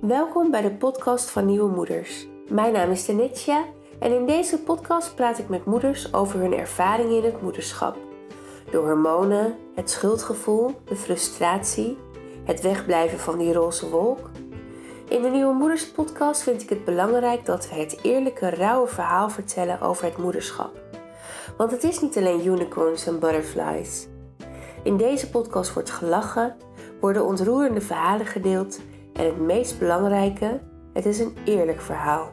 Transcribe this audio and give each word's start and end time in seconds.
Welkom 0.00 0.50
bij 0.50 0.62
de 0.62 0.70
podcast 0.70 1.30
van 1.30 1.46
Nieuwe 1.46 1.70
Moeders. 1.70 2.26
Mijn 2.48 2.72
naam 2.72 2.90
is 2.90 3.04
Tenetsja 3.04 3.64
en 3.98 4.12
in 4.12 4.26
deze 4.26 4.58
podcast 4.58 5.14
praat 5.14 5.38
ik 5.38 5.48
met 5.48 5.64
moeders 5.64 6.12
over 6.14 6.40
hun 6.40 6.52
ervaringen 6.52 7.16
in 7.16 7.24
het 7.24 7.42
moederschap. 7.42 7.96
De 8.70 8.76
hormonen, 8.76 9.56
het 9.74 9.90
schuldgevoel, 9.90 10.80
de 10.84 10.96
frustratie, 10.96 11.98
het 12.44 12.60
wegblijven 12.60 13.18
van 13.18 13.38
die 13.38 13.52
roze 13.52 13.90
wolk. 13.90 14.30
In 15.08 15.22
de 15.22 15.28
Nieuwe 15.28 15.54
Moeders 15.54 15.90
podcast 15.90 16.42
vind 16.42 16.62
ik 16.62 16.68
het 16.68 16.84
belangrijk 16.84 17.46
dat 17.46 17.68
we 17.68 17.74
het 17.74 17.98
eerlijke, 18.02 18.50
rauwe 18.50 18.88
verhaal 18.88 19.30
vertellen 19.30 19.80
over 19.80 20.04
het 20.04 20.16
moederschap. 20.16 20.80
Want 21.56 21.70
het 21.70 21.84
is 21.84 22.00
niet 22.00 22.16
alleen 22.16 22.46
unicorns 22.46 23.06
en 23.06 23.18
butterflies. 23.18 24.08
In 24.82 24.96
deze 24.96 25.30
podcast 25.30 25.72
wordt 25.72 25.90
gelachen, 25.90 26.56
worden 27.00 27.26
ontroerende 27.26 27.80
verhalen 27.80 28.26
gedeeld 28.26 28.78
en 29.20 29.26
het 29.26 29.38
meest 29.38 29.78
belangrijke, 29.78 30.60
het 30.92 31.06
is 31.06 31.18
een 31.18 31.36
eerlijk 31.44 31.80
verhaal. 31.80 32.32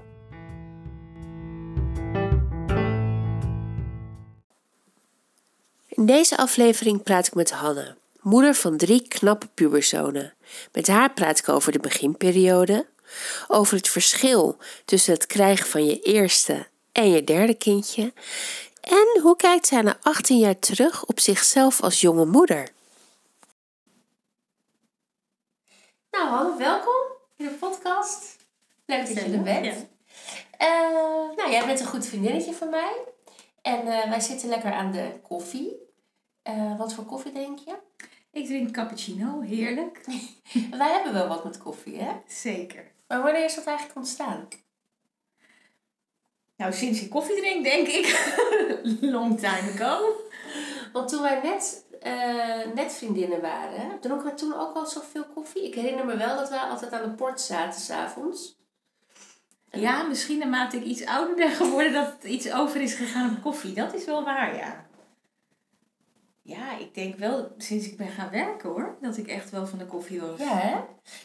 In 5.87 6.05
deze 6.05 6.37
aflevering 6.37 7.03
praat 7.03 7.27
ik 7.27 7.35
met 7.35 7.51
Hanne, 7.51 7.95
moeder 8.21 8.53
van 8.53 8.77
drie 8.77 9.07
knappe 9.07 9.47
puberzonen. 9.53 10.33
Met 10.71 10.87
haar 10.87 11.13
praat 11.13 11.39
ik 11.39 11.49
over 11.49 11.71
de 11.71 11.79
beginperiode, 11.79 12.85
over 13.47 13.77
het 13.77 13.89
verschil 13.89 14.57
tussen 14.85 15.13
het 15.13 15.25
krijgen 15.25 15.65
van 15.65 15.85
je 15.85 15.99
eerste 15.99 16.67
en 16.91 17.11
je 17.11 17.23
derde 17.23 17.53
kindje 17.53 18.13
en 18.81 19.21
hoe 19.21 19.35
kijkt 19.35 19.67
zij 19.67 19.81
na 19.81 19.97
18 20.01 20.37
jaar 20.37 20.59
terug 20.59 21.05
op 21.05 21.19
zichzelf 21.19 21.81
als 21.81 22.01
jonge 22.01 22.25
moeder. 22.25 22.75
Nou, 26.17 26.29
Hanne, 26.29 26.57
welkom 26.57 27.03
in 27.35 27.45
de 27.45 27.51
podcast. 27.51 28.37
Leuk 28.85 29.07
dat 29.07 29.15
je 29.15 29.31
er 29.31 29.41
bent. 29.41 29.65
Uh, 30.61 31.35
nou, 31.35 31.51
jij 31.51 31.65
bent 31.65 31.79
een 31.79 31.85
goed 31.85 32.05
vriendinnetje 32.05 32.53
van 32.53 32.69
mij. 32.69 32.93
En 33.61 33.87
uh, 33.87 34.09
wij 34.09 34.19
zitten 34.19 34.49
lekker 34.49 34.71
aan 34.71 34.91
de 34.91 35.11
koffie. 35.21 35.75
Uh, 36.49 36.77
wat 36.77 36.93
voor 36.93 37.03
koffie 37.03 37.31
drink 37.31 37.59
je? 37.59 37.75
Ik 38.31 38.45
drink 38.45 38.71
cappuccino, 38.71 39.41
heerlijk. 39.41 40.05
wij 40.79 40.91
hebben 40.91 41.13
wel 41.13 41.27
wat 41.27 41.43
met 41.43 41.57
koffie, 41.57 42.01
hè? 42.01 42.11
Zeker. 42.27 42.91
Maar 43.07 43.21
wanneer 43.21 43.45
is 43.45 43.55
dat 43.55 43.65
eigenlijk 43.65 43.97
ontstaan? 43.97 44.47
Nou, 46.55 46.73
sinds 46.73 47.01
ik 47.01 47.09
koffie 47.09 47.35
drink, 47.35 47.63
denk 47.63 47.87
ik. 47.87 48.35
Long 49.15 49.39
time 49.39 49.71
ago. 49.73 50.21
Want 50.93 51.09
toen 51.09 51.21
wij 51.21 51.41
net, 51.43 51.85
uh, 52.03 52.73
net 52.75 52.93
vriendinnen 52.93 53.41
waren, 53.41 53.99
dronken 53.99 54.25
we 54.29 54.33
toen 54.33 54.53
ook 54.53 54.75
al 54.75 54.85
zoveel 54.85 55.25
koffie. 55.33 55.65
Ik 55.65 55.75
herinner 55.75 56.05
me 56.05 56.17
wel 56.17 56.35
dat 56.35 56.49
wij 56.49 56.59
altijd 56.59 56.93
aan 56.93 57.09
de 57.09 57.15
port 57.15 57.41
zaten 57.41 57.81
s'avonds. 57.81 58.55
Ja, 59.71 60.03
misschien 60.03 60.37
naarmate 60.37 60.77
ik 60.77 60.83
iets 60.83 61.05
ouder 61.05 61.35
ben 61.35 61.51
geworden, 61.51 61.93
dat 61.93 62.11
het 62.11 62.23
iets 62.23 62.51
over 62.51 62.81
is 62.81 62.93
gegaan 62.93 63.35
op 63.35 63.41
koffie. 63.41 63.73
Dat 63.73 63.93
is 63.93 64.05
wel 64.05 64.23
waar, 64.23 64.55
ja. 64.55 64.85
Ja, 66.41 66.77
ik 66.77 66.93
denk 66.93 67.17
wel 67.17 67.53
sinds 67.57 67.85
ik 67.85 67.97
ben 67.97 68.07
gaan 68.07 68.29
werken 68.29 68.69
hoor, 68.69 68.95
dat 69.01 69.17
ik 69.17 69.27
echt 69.27 69.49
wel 69.49 69.67
van 69.67 69.77
de 69.77 69.85
koffie 69.85 70.21
was. 70.21 70.39
Ja, 70.39 70.57
hè? 70.57 70.77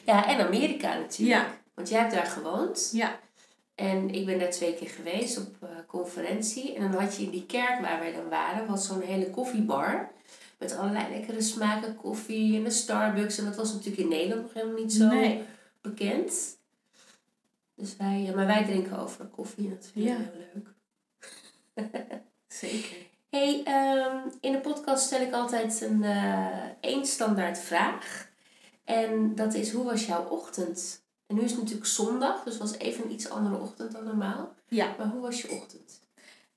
Ja, 0.05 0.27
en 0.27 0.47
Amerika 0.47 0.95
natuurlijk. 0.95 1.41
Ja. 1.41 1.55
Want 1.75 1.89
jij 1.89 2.01
hebt 2.01 2.13
daar 2.13 2.27
gewoond. 2.27 2.91
Ja. 2.93 3.19
En 3.75 4.11
ik 4.11 4.27
ben 4.27 4.39
daar 4.39 4.51
twee 4.51 4.75
keer 4.75 4.89
geweest 4.89 5.39
op 5.39 5.55
uh, 5.63 5.69
conferentie. 5.87 6.75
En 6.75 6.91
dan 6.91 7.01
had 7.01 7.17
je 7.17 7.23
in 7.23 7.31
die 7.31 7.47
kerk 7.47 7.81
waar 7.81 7.99
wij 7.99 8.13
dan 8.13 8.29
waren, 8.29 8.67
was 8.67 8.87
zo'n 8.87 9.01
hele 9.01 9.31
koffiebar. 9.31 10.11
Met 10.63 10.77
allerlei 10.77 11.11
lekkere 11.11 11.43
smaken 11.43 11.97
koffie 11.97 12.57
en 12.57 12.65
de 12.65 12.71
Starbucks. 12.71 13.39
En 13.39 13.45
dat 13.45 13.57
was 13.57 13.73
natuurlijk 13.73 14.03
in 14.03 14.09
Nederland 14.09 14.43
nog 14.43 14.53
helemaal 14.53 14.83
niet 14.83 14.93
zo 14.93 15.11
bekend. 15.81 16.59
Dus 17.75 17.97
wij, 17.97 18.23
ja, 18.23 18.35
maar 18.35 18.47
wij 18.47 18.65
drinken 18.65 18.99
over 18.99 19.25
koffie 19.25 19.69
en 19.69 19.75
dat 19.75 19.91
vind 19.93 20.07
ik 20.07 20.13
ja. 20.13 20.17
heel 20.17 20.47
leuk. 20.55 20.69
Zeker. 22.49 22.97
Hey, 23.31 23.59
um, 23.59 24.33
in 24.41 24.53
de 24.53 24.61
podcast 24.61 25.05
stel 25.05 25.21
ik 25.21 25.33
altijd 25.33 25.81
een 25.81 26.03
uh, 26.03 26.65
één 26.81 27.07
standaard 27.07 27.59
vraag. 27.59 28.31
En 28.85 29.35
dat 29.35 29.55
is, 29.55 29.73
hoe 29.73 29.85
was 29.85 30.07
jouw 30.07 30.29
ochtend? 30.29 31.03
En 31.27 31.35
nu 31.35 31.43
is 31.43 31.51
het 31.51 31.61
natuurlijk 31.61 31.87
zondag, 31.87 32.43
dus 32.43 32.53
het 32.53 32.63
was 32.63 32.79
even 32.79 33.05
een 33.05 33.13
iets 33.13 33.29
andere 33.29 33.59
ochtend 33.59 33.93
dan 33.93 34.05
normaal. 34.05 34.55
Ja. 34.69 34.95
Maar 34.99 35.07
hoe 35.07 35.21
was 35.21 35.43
je 35.43 35.51
ochtend? 35.51 36.02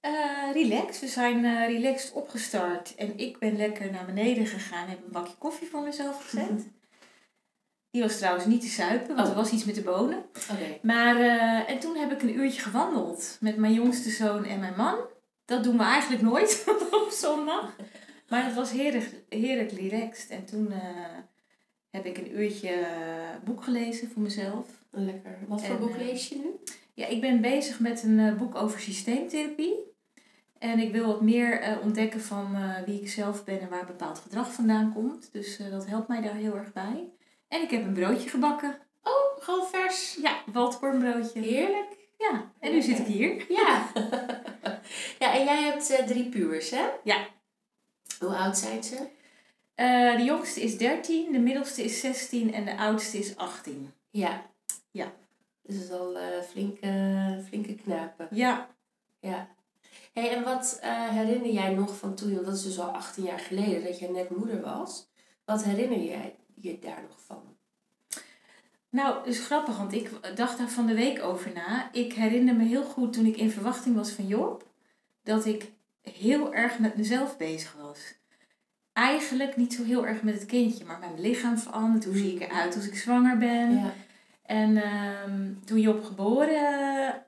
Uh, 0.05 0.53
relaxed. 0.53 0.99
We 0.99 1.07
zijn 1.07 1.43
uh, 1.43 1.67
relaxed 1.67 2.13
opgestart. 2.13 2.95
En 2.95 3.17
ik 3.17 3.39
ben 3.39 3.57
lekker 3.57 3.91
naar 3.91 4.05
beneden 4.05 4.45
gegaan 4.45 4.83
en 4.83 4.89
heb 4.89 5.03
een 5.05 5.11
bakje 5.11 5.35
koffie 5.37 5.67
voor 5.67 5.81
mezelf 5.81 6.23
gezet. 6.23 6.49
Mhm. 6.49 6.61
Die 7.91 8.01
was 8.01 8.17
trouwens 8.17 8.45
niet 8.45 8.61
te 8.61 8.67
suipen, 8.67 9.15
want 9.15 9.27
oh. 9.27 9.33
er 9.33 9.39
was 9.39 9.51
iets 9.51 9.65
met 9.65 9.75
de 9.75 9.81
bonen. 9.81 10.25
Okay. 10.51 10.79
Maar, 10.81 11.15
uh, 11.15 11.69
en 11.69 11.79
toen 11.79 11.95
heb 11.95 12.11
ik 12.11 12.21
een 12.21 12.37
uurtje 12.37 12.61
gewandeld 12.61 13.37
met 13.39 13.57
mijn 13.57 13.73
jongste 13.73 14.09
zoon 14.09 14.45
en 14.45 14.59
mijn 14.59 14.75
man. 14.75 14.95
Dat 15.45 15.63
doen 15.63 15.77
we 15.77 15.83
eigenlijk 15.83 16.21
nooit 16.21 16.63
op 17.03 17.09
zondag. 17.11 17.75
Maar 18.29 18.45
het 18.45 18.53
was 18.53 18.71
heerlijk, 18.71 19.09
heerlijk 19.29 19.71
relaxed. 19.71 20.29
En 20.29 20.45
toen 20.45 20.73
heb 21.89 22.05
ik 22.05 22.17
een 22.17 22.39
uurtje 22.39 22.87
boek 23.43 23.63
gelezen 23.63 24.11
voor 24.11 24.21
mezelf. 24.21 24.67
Lekker. 24.89 25.37
Wat 25.47 25.65
voor 25.65 25.77
boek 25.77 25.97
lees 25.97 26.27
je 26.27 26.35
nu? 26.35 26.73
Ja, 26.93 27.07
ik 27.07 27.21
ben 27.21 27.41
bezig 27.41 27.79
met 27.79 28.03
een 28.03 28.37
boek 28.37 28.55
over 28.55 28.79
systeemtherapie. 28.79 29.93
En 30.59 30.79
ik 30.79 30.91
wil 30.91 31.05
wat 31.05 31.21
meer 31.21 31.61
uh, 31.61 31.81
ontdekken 31.83 32.21
van 32.21 32.55
uh, 32.55 32.77
wie 32.85 33.01
ik 33.01 33.09
zelf 33.09 33.43
ben 33.43 33.59
en 33.59 33.69
waar 33.69 33.85
bepaald 33.85 34.19
gedrag 34.19 34.53
vandaan 34.53 34.93
komt. 34.93 35.29
Dus 35.31 35.59
uh, 35.59 35.71
dat 35.71 35.87
helpt 35.87 36.07
mij 36.07 36.21
daar 36.21 36.33
heel 36.33 36.55
erg 36.55 36.73
bij. 36.73 37.09
En 37.47 37.61
ik 37.61 37.71
heb 37.71 37.83
een 37.83 37.93
broodje 37.93 38.29
gebakken. 38.29 38.77
Oh, 39.03 39.43
gewoon 39.43 39.67
vers. 39.67 40.17
Ja, 40.21 40.37
waldkornbroodje. 40.51 41.39
Heerlijk. 41.39 41.97
Ja, 42.17 42.51
en 42.59 42.71
nu 42.71 42.81
zit 42.81 42.99
ik 42.99 43.05
hier. 43.05 43.45
Ja. 43.49 43.87
ja, 45.19 45.33
en 45.33 45.43
jij 45.43 45.63
hebt 45.63 46.07
drie 46.07 46.29
puurs, 46.29 46.69
hè? 46.69 46.85
Ja. 47.03 47.27
Hoe 48.19 48.35
oud 48.35 48.57
zijn 48.57 48.83
ze? 48.83 49.07
de 50.17 50.23
jongste 50.25 50.61
is 50.61 50.77
13, 50.77 51.31
de 51.31 51.39
middelste 51.39 51.83
is 51.83 51.99
16 51.99 52.53
en 52.53 52.65
de 52.65 52.77
oudste 52.77 53.17
is 53.17 53.37
18. 53.37 53.93
Ja. 54.09 54.45
Ja. 54.91 55.13
Dus 55.61 55.75
het 55.75 55.83
is 55.83 55.91
al 55.91 56.17
flinke, 56.49 57.43
flinke 57.47 57.75
knapen. 57.75 58.27
Ja. 58.31 58.69
Ja. 59.19 59.54
Hey, 60.15 60.35
en 60.35 60.43
wat 60.43 60.79
uh, 60.83 61.09
herinner 61.09 61.51
jij 61.51 61.73
nog 61.73 61.97
van 61.97 62.15
toen, 62.15 62.33
want 62.33 62.45
dat 62.45 62.55
is 62.55 62.63
dus 62.63 62.79
al 62.79 62.89
18 62.89 63.23
jaar 63.23 63.39
geleden 63.39 63.83
dat 63.83 63.99
jij 63.99 64.09
net 64.09 64.29
moeder 64.29 64.61
was. 64.61 65.07
Wat 65.45 65.63
herinner 65.63 66.03
jij 66.03 66.35
je 66.53 66.79
daar 66.79 67.01
nog 67.01 67.19
van? 67.25 67.57
Nou, 68.89 69.27
is 69.27 69.39
grappig, 69.39 69.77
want 69.77 69.93
ik 69.93 70.09
dacht 70.35 70.57
daar 70.57 70.69
van 70.69 70.85
de 70.85 70.93
week 70.93 71.23
over 71.23 71.51
na. 71.53 71.89
Ik 71.91 72.13
herinner 72.13 72.55
me 72.55 72.63
heel 72.63 72.83
goed 72.83 73.13
toen 73.13 73.25
ik 73.25 73.37
in 73.37 73.51
verwachting 73.51 73.95
was 73.95 74.09
van 74.11 74.27
Job, 74.27 74.67
dat 75.23 75.45
ik 75.45 75.71
heel 76.01 76.53
erg 76.53 76.79
met 76.79 76.97
mezelf 76.97 77.37
bezig 77.37 77.75
was. 77.81 77.99
Eigenlijk 78.93 79.55
niet 79.55 79.73
zo 79.73 79.83
heel 79.83 80.05
erg 80.05 80.21
met 80.21 80.33
het 80.33 80.45
kindje, 80.45 80.85
maar 80.85 80.99
mijn 80.99 81.21
lichaam 81.21 81.57
verandert. 81.57 82.05
Hoe 82.05 82.17
zie 82.17 82.35
ik 82.35 82.41
eruit 82.41 82.75
als 82.75 82.87
ik 82.87 82.95
zwanger 82.95 83.37
ben? 83.37 83.75
Ja. 83.75 83.93
En 84.41 84.71
uh, 84.71 85.65
toen 85.65 85.79
Job 85.79 86.03
geboren 86.03 87.24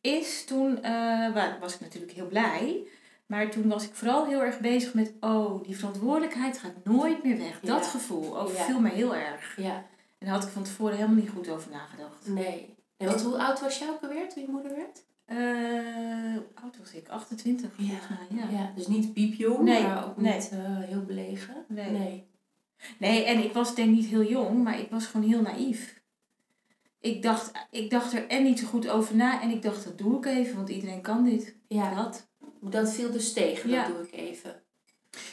is, 0.00 0.44
toen 0.44 0.78
uh, 0.84 1.58
was 1.60 1.74
ik 1.74 1.80
natuurlijk 1.80 2.12
heel 2.12 2.26
blij. 2.26 2.86
Maar 3.26 3.50
toen 3.50 3.68
was 3.68 3.84
ik 3.84 3.94
vooral 3.94 4.26
heel 4.26 4.42
erg 4.42 4.58
bezig 4.60 4.94
met, 4.94 5.12
oh, 5.20 5.62
die 5.62 5.76
verantwoordelijkheid 5.76 6.58
gaat 6.58 6.84
nooit 6.84 7.22
meer 7.22 7.38
weg. 7.38 7.60
Dat 7.60 7.86
gevoel 7.86 8.40
overviel 8.40 8.74
ja. 8.74 8.80
mij 8.80 8.90
heel 8.90 9.14
erg. 9.14 9.56
Ja. 9.56 9.74
En 10.18 10.26
daar 10.26 10.34
had 10.34 10.44
ik 10.44 10.50
van 10.50 10.62
tevoren 10.62 10.96
helemaal 10.96 11.16
niet 11.16 11.30
goed 11.30 11.48
over 11.48 11.70
nagedacht. 11.70 12.26
Nee. 12.28 12.74
En 12.96 13.06
want 13.06 13.22
hoe 13.22 13.38
oud 13.38 13.60
was 13.60 13.78
jij 13.78 13.88
ook 13.88 14.02
alweer 14.02 14.28
toen 14.28 14.42
je 14.42 14.48
moeder 14.48 14.76
werd? 14.76 15.02
Uh, 15.26 16.34
hoe 16.34 16.46
oud 16.54 16.78
was 16.78 16.92
ik? 16.92 17.08
28 17.08 17.70
volgens 17.76 18.08
mij, 18.08 18.38
ja. 18.38 18.58
ja. 18.58 18.72
Dus 18.76 18.86
niet 18.86 19.12
piepjong, 19.12 19.60
nee. 19.60 19.82
maar 19.82 20.06
ook 20.06 20.16
nee. 20.16 20.34
niet 20.34 20.50
uh, 20.52 20.58
heel 20.62 21.04
belegen. 21.04 21.64
Nee. 21.68 21.90
nee. 21.90 22.28
Nee, 22.98 23.24
en 23.24 23.44
ik 23.44 23.52
was 23.52 23.74
denk 23.74 23.88
ik 23.88 23.94
niet 23.94 24.06
heel 24.06 24.24
jong, 24.24 24.62
maar 24.62 24.78
ik 24.78 24.90
was 24.90 25.06
gewoon 25.06 25.28
heel 25.28 25.40
naïef 25.40 25.99
ik 27.00 27.22
dacht, 27.22 27.50
ik 27.70 27.90
dacht 27.90 28.12
er 28.12 28.26
en 28.26 28.42
niet 28.42 28.58
zo 28.58 28.66
goed 28.66 28.88
over 28.88 29.16
na. 29.16 29.42
En 29.42 29.50
ik 29.50 29.62
dacht, 29.62 29.84
dat 29.84 29.98
doe 29.98 30.16
ik 30.16 30.26
even, 30.26 30.56
want 30.56 30.68
iedereen 30.68 31.00
kan 31.00 31.24
dit. 31.24 31.54
Ja. 31.68 31.94
Dat. 31.94 32.28
Dat 32.60 32.92
viel 32.92 33.10
dus 33.10 33.32
tegen, 33.32 33.70
ja. 33.70 33.86
dat 33.86 33.96
doe 33.96 34.06
ik 34.06 34.12
even. 34.12 34.62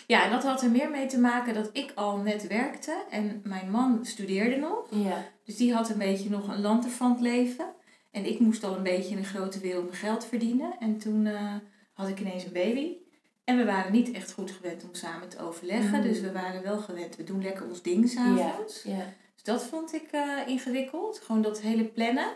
Ja, 0.07 0.23
en 0.23 0.31
dat 0.31 0.43
had 0.43 0.61
er 0.61 0.71
meer 0.71 0.89
mee 0.89 1.07
te 1.07 1.19
maken 1.19 1.53
dat 1.53 1.69
ik 1.73 1.91
al 1.95 2.17
net 2.17 2.47
werkte. 2.47 3.03
En 3.09 3.41
mijn 3.43 3.71
man 3.71 4.05
studeerde 4.05 4.55
nog. 4.55 4.87
Ja. 4.89 5.25
Dus 5.43 5.55
die 5.55 5.73
had 5.73 5.89
een 5.89 5.97
beetje 5.97 6.29
nog 6.29 6.47
een 6.47 6.61
lanterfant 6.61 7.19
leven. 7.19 7.65
En 8.11 8.25
ik 8.25 8.39
moest 8.39 8.63
al 8.63 8.75
een 8.75 8.83
beetje 8.83 9.11
in 9.11 9.17
een 9.17 9.25
grote 9.25 9.59
wereld 9.59 9.83
mijn 9.83 9.97
geld 9.97 10.25
verdienen. 10.25 10.75
En 10.79 10.97
toen 10.97 11.25
uh, 11.25 11.53
had 11.93 12.07
ik 12.07 12.19
ineens 12.19 12.43
een 12.43 12.51
baby. 12.51 12.95
En 13.43 13.57
we 13.57 13.65
waren 13.65 13.91
niet 13.91 14.11
echt 14.11 14.31
goed 14.31 14.51
gewend 14.51 14.83
om 14.83 14.89
samen 14.91 15.29
te 15.29 15.39
overleggen. 15.39 15.97
Mm. 15.97 16.01
Dus 16.01 16.19
we 16.19 16.31
waren 16.31 16.63
wel 16.63 16.77
gewend, 16.77 17.15
we 17.15 17.23
doen 17.23 17.41
lekker 17.41 17.65
ons 17.67 17.81
ding 17.81 18.09
s'avonds. 18.09 18.83
Ja. 18.83 18.95
ja. 18.95 19.13
Dat 19.47 19.63
vond 19.63 19.93
ik 19.93 20.11
uh, 20.11 20.47
ingewikkeld. 20.47 21.19
Gewoon 21.19 21.41
dat 21.41 21.61
hele 21.61 21.83
plannen. 21.85 22.33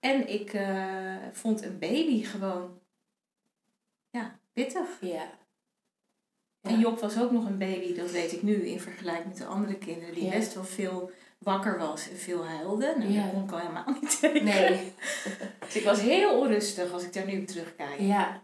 En 0.00 0.28
ik 0.28 0.52
uh, 0.52 1.16
vond 1.32 1.62
een 1.62 1.78
baby 1.78 2.24
gewoon, 2.24 2.78
ja, 4.10 4.38
pittig. 4.52 4.86
Ja. 5.00 5.08
ja. 5.08 5.30
En 6.60 6.78
Job 6.80 6.98
was 7.00 7.18
ook 7.20 7.30
nog 7.30 7.46
een 7.46 7.58
baby, 7.58 7.94
dat 7.94 8.10
weet 8.10 8.32
ik 8.32 8.42
nu, 8.42 8.54
in 8.66 8.80
vergelijking 8.80 9.26
met 9.28 9.36
de 9.36 9.44
andere 9.44 9.78
kinderen, 9.78 10.14
die 10.14 10.24
Ja. 10.24 10.30
best 10.30 10.54
wel 10.54 10.64
veel 10.64 11.10
wakker 11.38 11.78
was 11.78 12.10
en 12.10 12.16
veel 12.16 12.46
huilde. 12.46 12.94
Nou, 12.98 13.10
Ja. 13.12 13.22
dat 13.22 13.32
kon 13.32 13.44
ik 13.44 13.52
al 13.52 13.58
helemaal 13.58 13.96
niet 14.00 14.18
tegen. 14.20 14.44
Nee. 14.44 14.92
Dus 15.58 15.76
ik 15.76 15.84
was 15.84 16.00
heel 16.00 16.38
onrustig 16.40 16.92
als 16.92 17.02
ik 17.04 17.12
daar 17.12 17.26
nu 17.26 17.40
op 17.40 17.46
terugkijk. 17.46 18.00
Ja. 18.00 18.42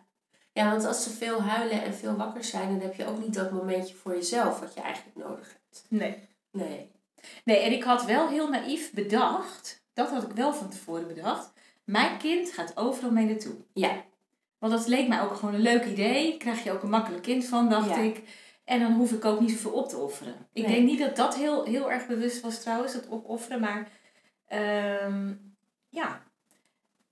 Ja, 0.52 0.70
want 0.70 0.84
als 0.84 1.02
ze 1.02 1.10
veel 1.10 1.42
huilen 1.42 1.82
en 1.82 1.94
veel 1.94 2.16
wakker 2.16 2.44
zijn, 2.44 2.68
dan 2.68 2.80
heb 2.80 2.94
je 2.94 3.06
ook 3.06 3.18
niet 3.18 3.34
dat 3.34 3.50
momentje 3.50 3.94
voor 3.94 4.14
jezelf 4.14 4.60
wat 4.60 4.74
je 4.74 4.80
eigenlijk 4.80 5.16
nodig 5.16 5.48
hebt. 5.48 5.84
Nee. 5.88 6.28
Nee. 6.50 6.94
Nee, 7.44 7.58
en 7.58 7.72
ik 7.72 7.82
had 7.82 8.04
wel 8.04 8.28
heel 8.28 8.48
naïef 8.48 8.92
bedacht, 8.92 9.84
dat 9.94 10.10
had 10.10 10.22
ik 10.22 10.32
wel 10.32 10.54
van 10.54 10.68
tevoren 10.70 11.06
bedacht, 11.06 11.52
mijn 11.84 12.18
kind 12.18 12.52
gaat 12.52 12.76
overal 12.76 13.10
mee 13.10 13.26
naartoe. 13.26 13.54
Ja. 13.72 14.04
Want 14.58 14.72
dat 14.72 14.86
leek 14.86 15.08
mij 15.08 15.20
ook 15.20 15.34
gewoon 15.34 15.54
een 15.54 15.60
leuk 15.60 15.84
idee. 15.84 16.36
Krijg 16.36 16.64
je 16.64 16.72
ook 16.72 16.82
een 16.82 16.90
makkelijk 16.90 17.22
kind 17.22 17.44
van, 17.44 17.68
dacht 17.68 17.88
Ja. 17.88 17.96
ik. 17.96 18.22
En 18.64 18.80
dan 18.80 18.92
hoef 18.92 19.12
ik 19.12 19.24
ook 19.24 19.40
niet 19.40 19.50
zoveel 19.50 19.70
op 19.72 19.88
te 19.88 19.96
offeren. 19.96 20.34
Ik 20.52 20.62
Nee. 20.66 20.74
denk 20.74 20.86
niet 20.86 20.98
dat 20.98 21.16
dat 21.16 21.36
heel, 21.36 21.64
heel 21.64 21.90
erg 21.90 22.06
bewust 22.06 22.40
was 22.40 22.60
trouwens, 22.60 22.92
dat 22.92 23.10
opofferen. 23.10 23.60
Maar 23.60 23.88
ehm, 24.46 25.32
ja. 25.88 26.22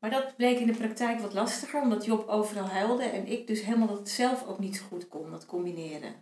Maar 0.01 0.11
dat 0.11 0.37
bleek 0.37 0.59
in 0.59 0.67
de 0.67 0.73
praktijk 0.79 1.21
wat 1.21 1.35
lastiger, 1.35 1.81
omdat 1.81 2.05
Job 2.05 2.29
overal 2.29 2.67
huilde. 2.69 3.03
En 3.05 3.27
ik 3.27 3.47
dus 3.47 3.63
helemaal 3.65 3.87
dat 3.89 4.09
zelf 4.09 4.47
ook 4.47 4.59
niet 4.59 4.77
zo 4.77 4.83
goed 4.89 5.09
kon, 5.09 5.31
dat 5.31 5.47
combineren. 5.47 6.15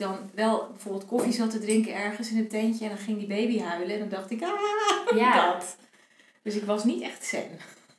Dan 0.00 0.30
wel 0.34 0.68
bijvoorbeeld 0.70 1.06
koffie 1.06 1.32
zat 1.32 1.50
te 1.50 1.58
drinken 1.58 1.94
ergens 1.94 2.30
in 2.30 2.38
een 2.38 2.48
tentje. 2.48 2.84
En 2.84 2.90
dan 2.90 2.98
ging 2.98 3.18
die 3.18 3.26
baby 3.26 3.60
huilen. 3.60 3.94
En 3.94 3.98
dan 3.98 4.08
dacht 4.08 4.30
ik, 4.30 4.42
ah, 4.42 5.16
Ja. 5.16 5.52
dat. 5.52 5.76
Dus 6.42 6.54
ik 6.54 6.64
was 6.64 6.84
niet 6.84 7.02
echt 7.02 7.24
zen. 7.24 7.48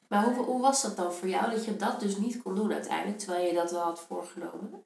Maar 0.07 0.24
hoe, 0.24 0.45
hoe 0.45 0.62
was 0.62 0.81
dat 0.81 0.98
dan 0.98 1.13
voor 1.13 1.27
jou 1.27 1.51
dat 1.51 1.65
je 1.65 1.75
dat 1.75 2.00
dus 2.00 2.18
niet 2.18 2.42
kon 2.42 2.56
doen 2.56 2.74
uiteindelijk, 2.74 3.19
terwijl 3.19 3.48
je 3.48 3.53
dat 3.53 3.71
wel 3.71 3.81
had 3.81 4.06
voorgenomen? 4.07 4.83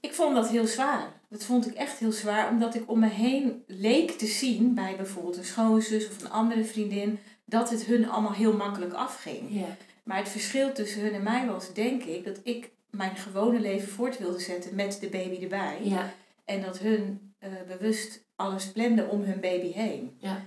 Ik 0.00 0.14
vond 0.14 0.34
dat 0.34 0.48
heel 0.48 0.66
zwaar. 0.66 1.20
Dat 1.28 1.44
vond 1.44 1.66
ik 1.66 1.74
echt 1.74 1.98
heel 1.98 2.12
zwaar, 2.12 2.50
omdat 2.50 2.74
ik 2.74 2.90
om 2.90 2.98
me 2.98 3.08
heen 3.08 3.64
leek 3.66 4.10
te 4.10 4.26
zien 4.26 4.74
bij 4.74 4.96
bijvoorbeeld 4.96 5.36
een 5.36 5.44
schoonzus 5.44 6.08
of 6.08 6.22
een 6.22 6.30
andere 6.30 6.64
vriendin, 6.64 7.18
dat 7.44 7.70
het 7.70 7.84
hun 7.84 8.08
allemaal 8.08 8.32
heel 8.32 8.52
makkelijk 8.52 8.92
afging. 8.92 9.40
Ja. 9.48 9.76
Maar 10.02 10.16
het 10.16 10.28
verschil 10.28 10.72
tussen 10.72 11.00
hun 11.00 11.12
en 11.14 11.22
mij 11.22 11.46
was, 11.46 11.72
denk 11.72 12.02
ik, 12.02 12.24
dat 12.24 12.40
ik 12.42 12.70
mijn 12.96 13.16
gewone 13.16 13.60
leven 13.60 13.88
voort 13.88 14.18
wilde 14.18 14.38
zetten 14.38 14.74
met 14.74 15.00
de 15.00 15.08
baby 15.08 15.42
erbij. 15.42 15.78
Ja. 15.82 16.12
En 16.44 16.62
dat 16.62 16.78
hun 16.78 17.34
eh, 17.38 17.50
bewust 17.66 18.24
alles 18.36 18.72
plande 18.72 19.06
om 19.06 19.22
hun 19.22 19.40
baby 19.40 19.72
heen. 19.72 20.16
Ja. 20.18 20.40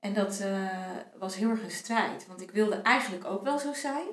En 0.00 0.14
dat 0.14 0.40
eh, 0.40 0.96
was 1.18 1.36
heel 1.36 1.50
erg 1.50 1.62
een 1.62 1.70
strijd. 1.70 2.26
Want 2.26 2.40
ik 2.40 2.50
wilde 2.50 2.74
eigenlijk 2.76 3.24
ook 3.24 3.42
wel 3.44 3.58
zo 3.58 3.72
zijn. 3.72 4.06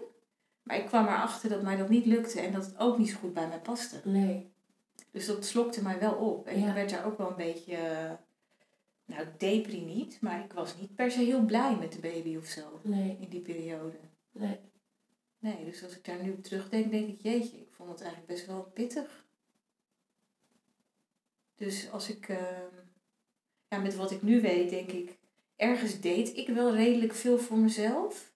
Maar 0.63 0.77
ik 0.77 0.85
kwam 0.85 1.05
erachter 1.05 1.49
dat 1.49 1.61
mij 1.61 1.75
dat 1.77 1.89
niet 1.89 2.05
lukte 2.05 2.39
en 2.41 2.51
dat 2.53 2.65
het 2.65 2.77
ook 2.77 2.97
niet 2.97 3.09
zo 3.09 3.17
goed 3.19 3.33
bij 3.33 3.47
mij 3.47 3.59
paste. 3.59 4.01
Nee. 4.03 4.53
Dus 5.11 5.25
dat 5.25 5.45
slokte 5.45 5.83
mij 5.83 5.99
wel 5.99 6.13
op. 6.13 6.47
En 6.47 6.59
Ja. 6.59 6.67
ik 6.67 6.73
werd 6.73 6.89
daar 6.89 7.05
ook 7.05 7.17
wel 7.17 7.29
een 7.29 7.35
beetje, 7.35 7.75
eh, 7.75 8.11
nou, 9.05 9.25
depri 9.37 9.81
niet, 9.81 10.17
maar 10.21 10.43
ik 10.43 10.53
was 10.53 10.77
niet 10.79 10.95
per 10.95 11.11
se 11.11 11.19
heel 11.19 11.41
blij 11.45 11.75
met 11.75 11.91
de 11.91 11.99
baby 11.99 12.37
of 12.37 12.45
zo 12.45 12.79
Nee. 12.81 13.17
in 13.19 13.29
die 13.29 13.41
periode. 13.41 13.97
Nee. 14.31 14.59
Nee, 15.39 15.65
dus 15.65 15.83
als 15.83 15.95
ik 15.97 16.05
daar 16.05 16.23
nu 16.23 16.31
op 16.31 16.43
terugdenk, 16.43 16.91
denk 16.91 17.07
ik, 17.07 17.21
jeetje, 17.21 17.64
vond 17.75 17.89
het 17.89 18.01
eigenlijk 18.01 18.31
best 18.31 18.45
wel 18.45 18.63
pittig. 18.73 19.25
Dus 21.55 21.91
als 21.91 22.09
ik, 22.09 22.29
ehm, 22.29 22.75
ja, 23.67 23.77
met 23.77 23.95
wat 23.95 24.11
ik 24.11 24.21
nu 24.21 24.41
weet, 24.41 24.69
denk 24.69 24.91
ik, 24.91 25.17
ergens 25.55 25.99
deed 25.99 26.37
ik 26.37 26.47
wel 26.47 26.75
redelijk 26.75 27.13
veel 27.13 27.37
voor 27.37 27.57
mezelf. 27.57 28.33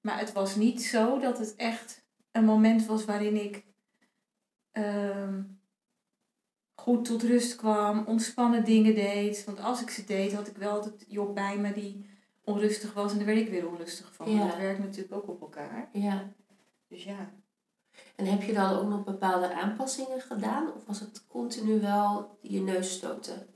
Maar 0.00 0.18
het 0.18 0.32
was 0.32 0.56
niet 0.56 0.82
zo 0.82 1.18
dat 1.18 1.38
het 1.38 1.56
echt 1.56 2.04
een 2.30 2.44
moment 2.44 2.86
was 2.86 3.04
waarin 3.04 3.44
ik 3.44 3.64
ehm, 4.72 5.42
goed 6.74 7.04
tot 7.04 7.22
rust 7.22 7.56
kwam, 7.56 8.06
ontspannen 8.06 8.64
dingen 8.64 8.94
deed. 8.94 9.44
Want 9.44 9.60
als 9.60 9.82
ik 9.82 9.90
ze 9.90 10.04
deed, 10.04 10.32
had 10.32 10.46
ik 10.46 10.56
wel 10.56 10.70
altijd 10.70 11.04
Job 11.08 11.34
bij 11.34 11.58
me 11.58 11.72
die 11.72 12.06
onrustig 12.44 12.92
was 12.92 13.12
en 13.12 13.16
daar 13.16 13.26
werd 13.26 13.38
ik 13.38 13.48
weer 13.48 13.68
onrustig 13.68 14.14
van. 14.14 14.30
Ja. 14.30 14.46
Dat 14.46 14.56
werkt 14.56 14.78
natuurlijk 14.78 15.14
ook 15.14 15.28
op 15.28 15.40
elkaar. 15.40 15.88
Ja. 15.92 16.32
Dus 16.88 17.04
ja. 17.04 17.32
En 18.16 18.26
heb 18.26 18.42
je 18.42 18.52
dan 18.52 18.76
ook 18.76 18.88
nog 18.88 19.04
bepaalde 19.04 19.54
aanpassingen 19.54 20.20
gedaan? 20.20 20.72
Of 20.74 20.86
was 20.86 21.00
het 21.00 21.22
continu 21.28 21.80
wel 21.80 22.38
je 22.40 22.60
neus 22.60 22.92
stoten? 22.92 23.46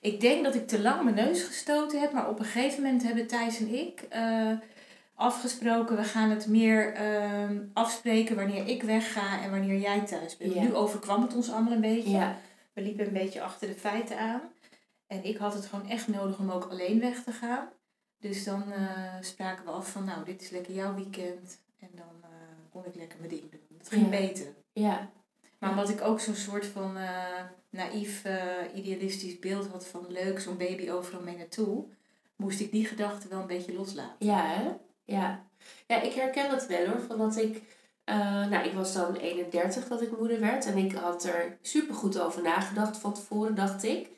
Ik 0.00 0.20
denk 0.20 0.44
dat 0.44 0.54
ik 0.54 0.68
te 0.68 0.80
lang 0.80 1.02
mijn 1.02 1.16
neus 1.16 1.42
gestoten 1.42 2.00
heb, 2.00 2.12
maar 2.12 2.28
op 2.28 2.38
een 2.38 2.44
gegeven 2.44 2.82
moment 2.82 3.02
hebben 3.02 3.26
Thijs 3.26 3.58
en 3.58 3.74
ik 3.74 4.00
eh, 4.00 4.52
afgesproken, 5.14 5.96
we 5.96 6.04
gaan 6.04 6.30
het 6.30 6.46
meer 6.46 6.94
ehm, 6.94 7.58
afspreken 7.72 8.36
wanneer 8.36 8.66
ik 8.66 8.82
wegga 8.82 9.42
en 9.42 9.50
wanneer 9.50 9.80
jij 9.80 10.00
thuis 10.00 10.36
bent. 10.36 10.54
Ja. 10.54 10.62
Nu 10.62 10.74
overkwam 10.74 11.22
het 11.22 11.34
ons 11.34 11.50
allemaal 11.50 11.72
een 11.72 11.80
beetje. 11.80 12.10
Ja. 12.10 12.36
We 12.72 12.82
liepen 12.82 13.06
een 13.06 13.12
beetje 13.12 13.42
achter 13.42 13.68
de 13.68 13.74
feiten 13.74 14.18
aan. 14.18 14.40
En 15.06 15.24
ik 15.24 15.36
had 15.36 15.54
het 15.54 15.66
gewoon 15.66 15.88
echt 15.88 16.08
nodig 16.08 16.38
om 16.38 16.50
ook 16.50 16.68
alleen 16.70 17.00
weg 17.00 17.22
te 17.22 17.32
gaan. 17.32 17.68
Dus 18.20 18.44
dan 18.44 18.72
eh, 18.72 19.14
spraken 19.20 19.64
we 19.64 19.70
af 19.70 19.90
van, 19.90 20.04
nou, 20.04 20.24
dit 20.24 20.42
is 20.42 20.50
lekker 20.50 20.74
jouw 20.74 20.94
weekend. 20.94 21.58
En 21.78 21.88
dan 21.94 22.22
eh, 22.22 22.28
kon 22.70 22.84
ik 22.84 22.94
lekker 22.94 23.18
mijn 23.18 23.30
ding 23.30 23.50
doen. 23.50 23.67
Het 23.78 23.88
ging 23.88 24.02
Ja. 24.02 24.08
beter. 24.10 24.46
Ja. 24.72 25.10
Maar 25.58 25.70
omdat 25.70 25.88
ik 25.88 26.00
ook 26.02 26.20
zo'n 26.20 26.34
soort 26.34 26.66
van 26.66 26.96
eh, 26.96 27.40
naïef, 27.70 28.24
eh, 28.24 28.36
idealistisch 28.74 29.38
beeld 29.38 29.66
had 29.68 29.86
van 29.86 30.04
leuk, 30.08 30.40
zo'n 30.40 30.56
baby 30.56 30.90
overal 30.90 31.20
mee 31.22 31.36
naartoe, 31.36 31.84
moest 32.36 32.60
ik 32.60 32.70
die 32.72 32.86
gedachte 32.86 33.28
wel 33.28 33.40
een 33.40 33.46
beetje 33.46 33.74
loslaten. 33.74 34.26
Ja, 34.26 34.44
hè? 34.46 34.70
Ja. 35.04 35.46
Ja, 35.86 36.00
ik 36.02 36.12
herken 36.12 36.50
dat 36.50 36.66
wel 36.66 36.86
hoor. 36.86 37.00
Van 37.08 37.18
dat 37.18 37.36
ik, 37.36 37.62
eh, 38.04 38.46
nou, 38.46 38.66
ik 38.66 38.72
was 38.72 38.92
dan 38.92 39.14
31 39.16 39.88
dat 39.88 40.02
ik 40.02 40.18
moeder 40.18 40.40
werd. 40.40 40.66
En 40.66 40.76
ik 40.76 40.92
had 40.92 41.24
er 41.24 41.58
super 41.62 41.94
goed 41.94 42.20
over 42.20 42.42
nagedacht 42.42 42.96
van 42.96 43.12
tevoren, 43.14 43.54
dacht 43.54 43.82
ik. 43.84 44.08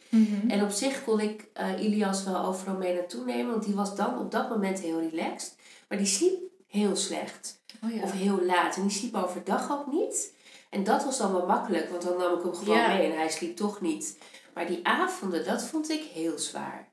En 0.49 0.63
op 0.63 0.71
zich 0.71 1.05
kon 1.05 1.21
ik 1.21 1.47
Ilias 1.79 2.25
wel 2.25 2.45
overal 2.45 2.77
mee 2.77 2.95
naartoe 2.95 3.25
nemen. 3.25 3.51
Want 3.51 3.65
die 3.65 3.75
was 3.75 3.97
dan 3.97 4.19
op 4.19 4.31
dat 4.31 4.49
moment 4.49 4.81
heel 4.81 5.01
relaxed. 5.01 5.57
Maar 5.89 5.99
die 5.99 6.07
sliep 6.07 6.50
heel 6.71 6.97
slecht. 6.97 7.63
Oh 7.85 7.95
ja. 7.95 8.03
Of 8.03 8.13
heel 8.13 8.45
laat. 8.45 8.77
En 8.77 8.83
die 8.83 8.91
sliep 8.91 9.15
overdag 9.15 9.71
ook 9.73 9.87
niet. 9.93 10.33
En 10.71 10.85
dat 10.85 11.05
was 11.05 11.19
dan 11.19 11.33
wel 11.33 11.47
makkelijk. 11.47 11.91
Want 11.91 12.03
dan 12.03 12.19
nam 12.19 12.37
ik 12.39 12.43
hem 12.43 12.55
gewoon 12.55 12.77
Ja. 12.77 12.89
mee 12.89 13.11
en 13.13 13.17
hij 13.19 13.29
sliep 13.31 13.57
toch 13.57 13.81
niet. 13.81 14.19
Maar 14.55 14.67
die 14.67 14.81
avonden, 14.87 15.45
dat 15.45 15.63
vond 15.65 15.91
ik 15.91 16.03
heel 16.03 16.39
zwaar. 16.39 16.89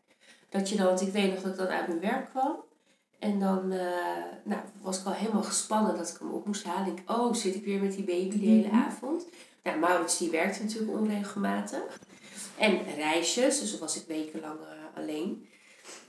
Dat 0.50 0.70
je 0.70 0.76
dan, 0.76 0.86
want 0.86 1.02
ik 1.02 1.12
weet 1.12 1.34
nog 1.34 1.42
dat 1.42 1.52
ik 1.52 1.58
dan 1.58 1.68
uit 1.68 1.88
mijn 1.88 2.00
werk 2.00 2.30
kwam. 2.30 2.56
En 3.20 3.40
dan 3.40 3.72
eh, 3.72 3.88
nou, 4.44 4.62
was 4.82 5.00
ik 5.00 5.06
al 5.06 5.12
helemaal 5.14 5.44
gespannen 5.44 5.98
dat 5.98 6.10
ik 6.10 6.18
hem 6.20 6.32
op 6.32 6.46
moest 6.46 6.64
halen. 6.64 6.96
Ik, 6.98 7.12
oh, 7.12 7.34
zit 7.34 7.56
ik 7.56 7.66
weer 7.66 7.82
met 7.82 7.94
die 7.96 8.04
baby 8.04 8.40
de 8.40 8.46
hele 8.46 8.68
Mhm. 8.68 8.76
avond. 8.76 9.26
Nou, 9.64 9.80
Maurits 9.80 10.18
die 10.18 10.30
werkte 10.30 10.64
natuurlijk 10.64 10.98
onregelmatig. 11.00 12.00
En 12.58 12.96
reisjes, 12.96 13.60
dus 13.60 13.72
dan 13.72 13.80
was 13.80 13.96
ik 14.02 14.08
wekenlang 14.08 14.60
eh, 14.60 14.98
alleen. 15.02 15.48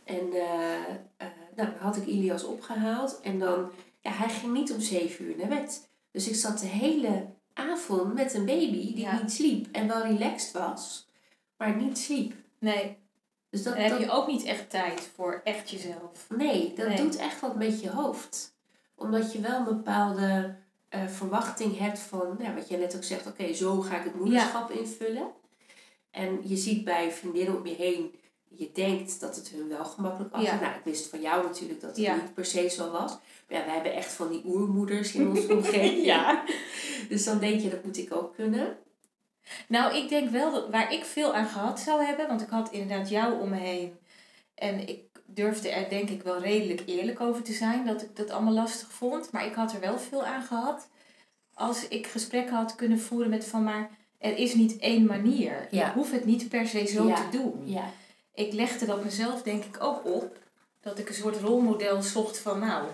En 0.08 0.32
eh, 0.32 0.74
eh, 1.16 1.26
nou, 1.56 1.68
had 1.78 1.96
ik 1.96 2.06
Ilias 2.06 2.44
opgehaald. 2.44 3.20
En 3.22 3.38
dan, 3.38 3.70
ja, 4.00 4.10
hij 4.10 4.28
ging 4.28 4.52
niet 4.52 4.72
om 4.72 4.80
zeven 4.80 5.24
uur 5.24 5.36
naar 5.36 5.48
bed. 5.48 5.88
Dus 6.10 6.28
ik 6.28 6.34
zat 6.34 6.58
de 6.58 6.66
hele 6.66 7.26
avond 7.52 8.14
met 8.14 8.34
een 8.34 8.44
baby 8.44 8.94
die 8.94 8.98
Ja. 9.00 9.20
niet 9.20 9.32
sliep. 9.32 9.66
En 9.72 9.88
wel 9.88 10.02
relaxed 10.02 10.52
was, 10.52 11.08
maar 11.56 11.76
niet 11.76 11.98
sliep. 11.98 12.32
Nee, 12.58 12.96
Dus 13.50 13.62
dat, 13.62 13.72
dan 13.74 13.82
heb 13.82 13.92
dat, 13.92 14.00
je 14.00 14.10
ook 14.10 14.26
niet 14.26 14.44
echt 14.44 14.70
tijd 14.70 15.00
voor 15.14 15.40
echt 15.44 15.70
jezelf. 15.70 16.26
Nee, 16.36 16.72
dat 16.76 16.86
Nee. 16.88 16.96
doet 16.96 17.16
echt 17.16 17.40
wat 17.40 17.56
met 17.56 17.80
je 17.80 17.90
hoofd. 17.90 18.54
Omdat 18.94 19.32
je 19.32 19.40
wel 19.40 19.58
een 19.58 19.64
bepaalde 19.64 20.54
eh, 20.88 21.06
verwachting 21.06 21.78
hebt 21.78 21.98
van, 21.98 22.36
nou, 22.38 22.54
wat 22.54 22.68
je 22.68 22.76
net 22.76 22.96
ook 22.96 23.04
zegt, 23.04 23.26
oké, 23.26 23.52
zo 23.54 23.80
ga 23.80 23.96
ik 23.98 24.04
het 24.04 24.14
moederschap 24.14 24.70
invullen. 24.70 25.30
En 26.10 26.40
je 26.48 26.56
ziet 26.56 26.84
bij 26.84 27.12
vriendinnen 27.12 27.56
om 27.58 27.66
je 27.66 27.74
heen, 27.74 28.14
je 28.48 28.70
denkt 28.74 29.20
dat 29.20 29.36
het 29.36 29.48
hun 29.48 29.68
wel 29.68 29.84
gemakkelijk 29.84 30.34
afgaat. 30.34 30.60
Ja. 30.60 30.66
Nou, 30.66 30.78
ik 30.78 30.84
wist 30.84 31.06
van 31.06 31.20
jou 31.20 31.44
natuurlijk 31.46 31.80
dat 31.80 31.90
het 31.90 31.98
Ja. 31.98 32.14
niet 32.14 32.34
per 32.34 32.44
se 32.44 32.68
zo 32.68 32.90
was. 32.90 33.10
Maar 33.48 33.58
ja, 33.58 33.64
wij 33.64 33.74
hebben 33.74 33.94
echt 33.94 34.12
van 34.12 34.28
die 34.28 34.42
oermoeders 34.44 35.12
in 35.14 35.28
onze 35.28 35.52
omgeving. 35.56 36.04
Ja. 36.04 36.44
Dus 37.08 37.24
dan 37.24 37.38
denk 37.38 37.60
je, 37.60 37.70
dat 37.70 37.84
moet 37.84 37.98
ik 37.98 38.14
ook 38.14 38.34
kunnen. 38.34 38.76
Nou, 39.68 39.96
ik 39.96 40.08
denk 40.08 40.30
wel 40.30 40.52
dat 40.52 40.70
waar 40.70 40.92
ik 40.92 41.04
veel 41.04 41.34
aan 41.34 41.46
gehad 41.48 41.80
zou 41.80 42.04
hebben, 42.04 42.26
want 42.28 42.40
ik 42.42 42.48
had 42.48 42.70
inderdaad 42.72 43.08
jou 43.08 43.40
om 43.40 43.48
me 43.48 43.56
heen. 43.56 43.96
En 44.54 44.88
ik 44.88 45.00
durfde 45.26 45.68
er 45.68 45.88
denk 45.88 46.08
ik 46.10 46.22
wel 46.22 46.38
redelijk 46.40 46.82
eerlijk 46.86 47.20
over 47.20 47.42
te 47.42 47.52
zijn 47.52 47.86
dat 47.86 48.02
ik 48.02 48.16
dat 48.16 48.30
allemaal 48.30 48.52
lastig 48.52 48.92
vond. 48.92 49.32
Maar 49.32 49.46
ik 49.46 49.54
had 49.54 49.72
er 49.72 49.80
wel 49.80 49.98
veel 49.98 50.24
aan 50.24 50.42
gehad 50.42 50.88
als 51.54 51.88
ik 51.88 52.06
gesprekken 52.06 52.54
had 52.56 52.74
kunnen 52.74 53.00
voeren 53.00 53.30
met 53.30 53.44
van 53.44 53.62
maar 53.62 53.90
er 54.18 54.36
is 54.36 54.54
niet 54.54 54.76
één 54.78 55.06
manier. 55.06 55.68
Ja. 55.70 55.86
Ik 55.88 55.92
hoef 55.92 56.10
het 56.10 56.24
niet 56.24 56.48
per 56.48 56.66
se 56.66 56.86
zo 56.86 57.06
Ja. 57.08 57.14
te 57.30 57.36
doen. 57.38 57.60
Ja, 57.64 57.90
Ik 58.38 58.52
legde 58.52 58.86
dat 58.86 59.04
mezelf 59.04 59.42
denk 59.42 59.64
ik 59.64 59.82
ook 59.82 60.04
op. 60.06 60.36
Dat 60.80 60.98
ik 60.98 61.08
een 61.08 61.14
soort 61.14 61.36
rolmodel 61.40 62.02
zocht 62.02 62.38
van 62.38 62.58
nou. 62.58 62.86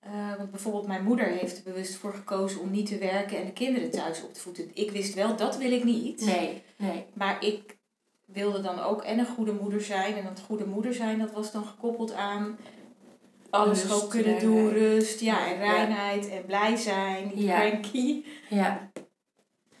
eh, 0.00 0.36
want 0.36 0.50
bijvoorbeeld 0.50 0.86
mijn 0.86 1.04
moeder 1.04 1.26
heeft 1.26 1.56
er 1.56 1.62
bewust 1.62 1.94
voor 1.94 2.12
gekozen 2.12 2.60
om 2.60 2.70
niet 2.70 2.86
te 2.86 2.98
werken 2.98 3.38
en 3.38 3.44
de 3.44 3.52
kinderen 3.52 3.90
thuis 3.90 4.22
op 4.22 4.34
te 4.34 4.40
voeden. 4.40 4.70
Ik 4.74 4.90
wist 4.90 5.14
wel, 5.14 5.36
dat 5.36 5.56
wil 5.56 5.72
ik 5.72 5.84
niet. 5.84 6.20
nee, 6.24 6.62
nee. 6.76 7.04
Maar 7.12 7.44
ik 7.44 7.76
wilde 8.24 8.60
dan 8.60 8.78
ook 8.78 9.02
en 9.02 9.18
een 9.18 9.26
goede 9.26 9.52
moeder 9.52 9.80
zijn. 9.80 10.16
En 10.16 10.24
dat 10.24 10.40
goede 10.46 10.66
moeder 10.66 10.94
zijn, 10.94 11.18
dat 11.18 11.32
was 11.32 11.52
dan 11.52 11.64
gekoppeld 11.66 12.12
aan 12.12 12.58
alles 13.50 13.80
Rust, 13.82 13.92
gewoon 13.92 14.08
kunnen 14.08 14.40
doen. 14.40 14.68
Rust, 14.68 15.20
ja, 15.20 15.46
en 15.52 15.58
Ja. 15.58 15.72
reinheid 15.72 16.28
en 16.28 16.44
blij 16.46 16.76
zijn. 16.76 17.30
Ja. 17.34 17.58
cranky. 17.60 18.24
Ja, 18.48 18.90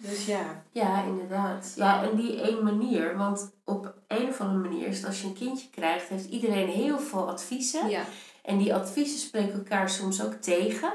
Dus 0.08 0.26
ja. 0.26 0.64
Ja, 0.70 1.04
inderdaad. 1.04 1.72
Ja. 1.76 2.02
En 2.02 2.16
die 2.16 2.40
één 2.40 2.64
manier, 2.64 3.16
want 3.16 3.50
op 3.64 3.94
een 4.08 4.28
of 4.28 4.40
andere 4.40 4.68
manier 4.68 4.86
is 4.86 5.04
als 5.04 5.20
je 5.20 5.26
een 5.26 5.34
kindje 5.34 5.68
krijgt, 5.70 6.08
heeft 6.08 6.28
iedereen 6.28 6.68
heel 6.68 6.98
veel 6.98 7.28
adviezen. 7.28 7.88
Ja. 7.88 8.04
En 8.42 8.58
die 8.58 8.74
adviezen 8.74 9.18
spreken 9.18 9.52
elkaar 9.52 9.90
soms 9.90 10.24
ook 10.24 10.32
tegen. 10.34 10.92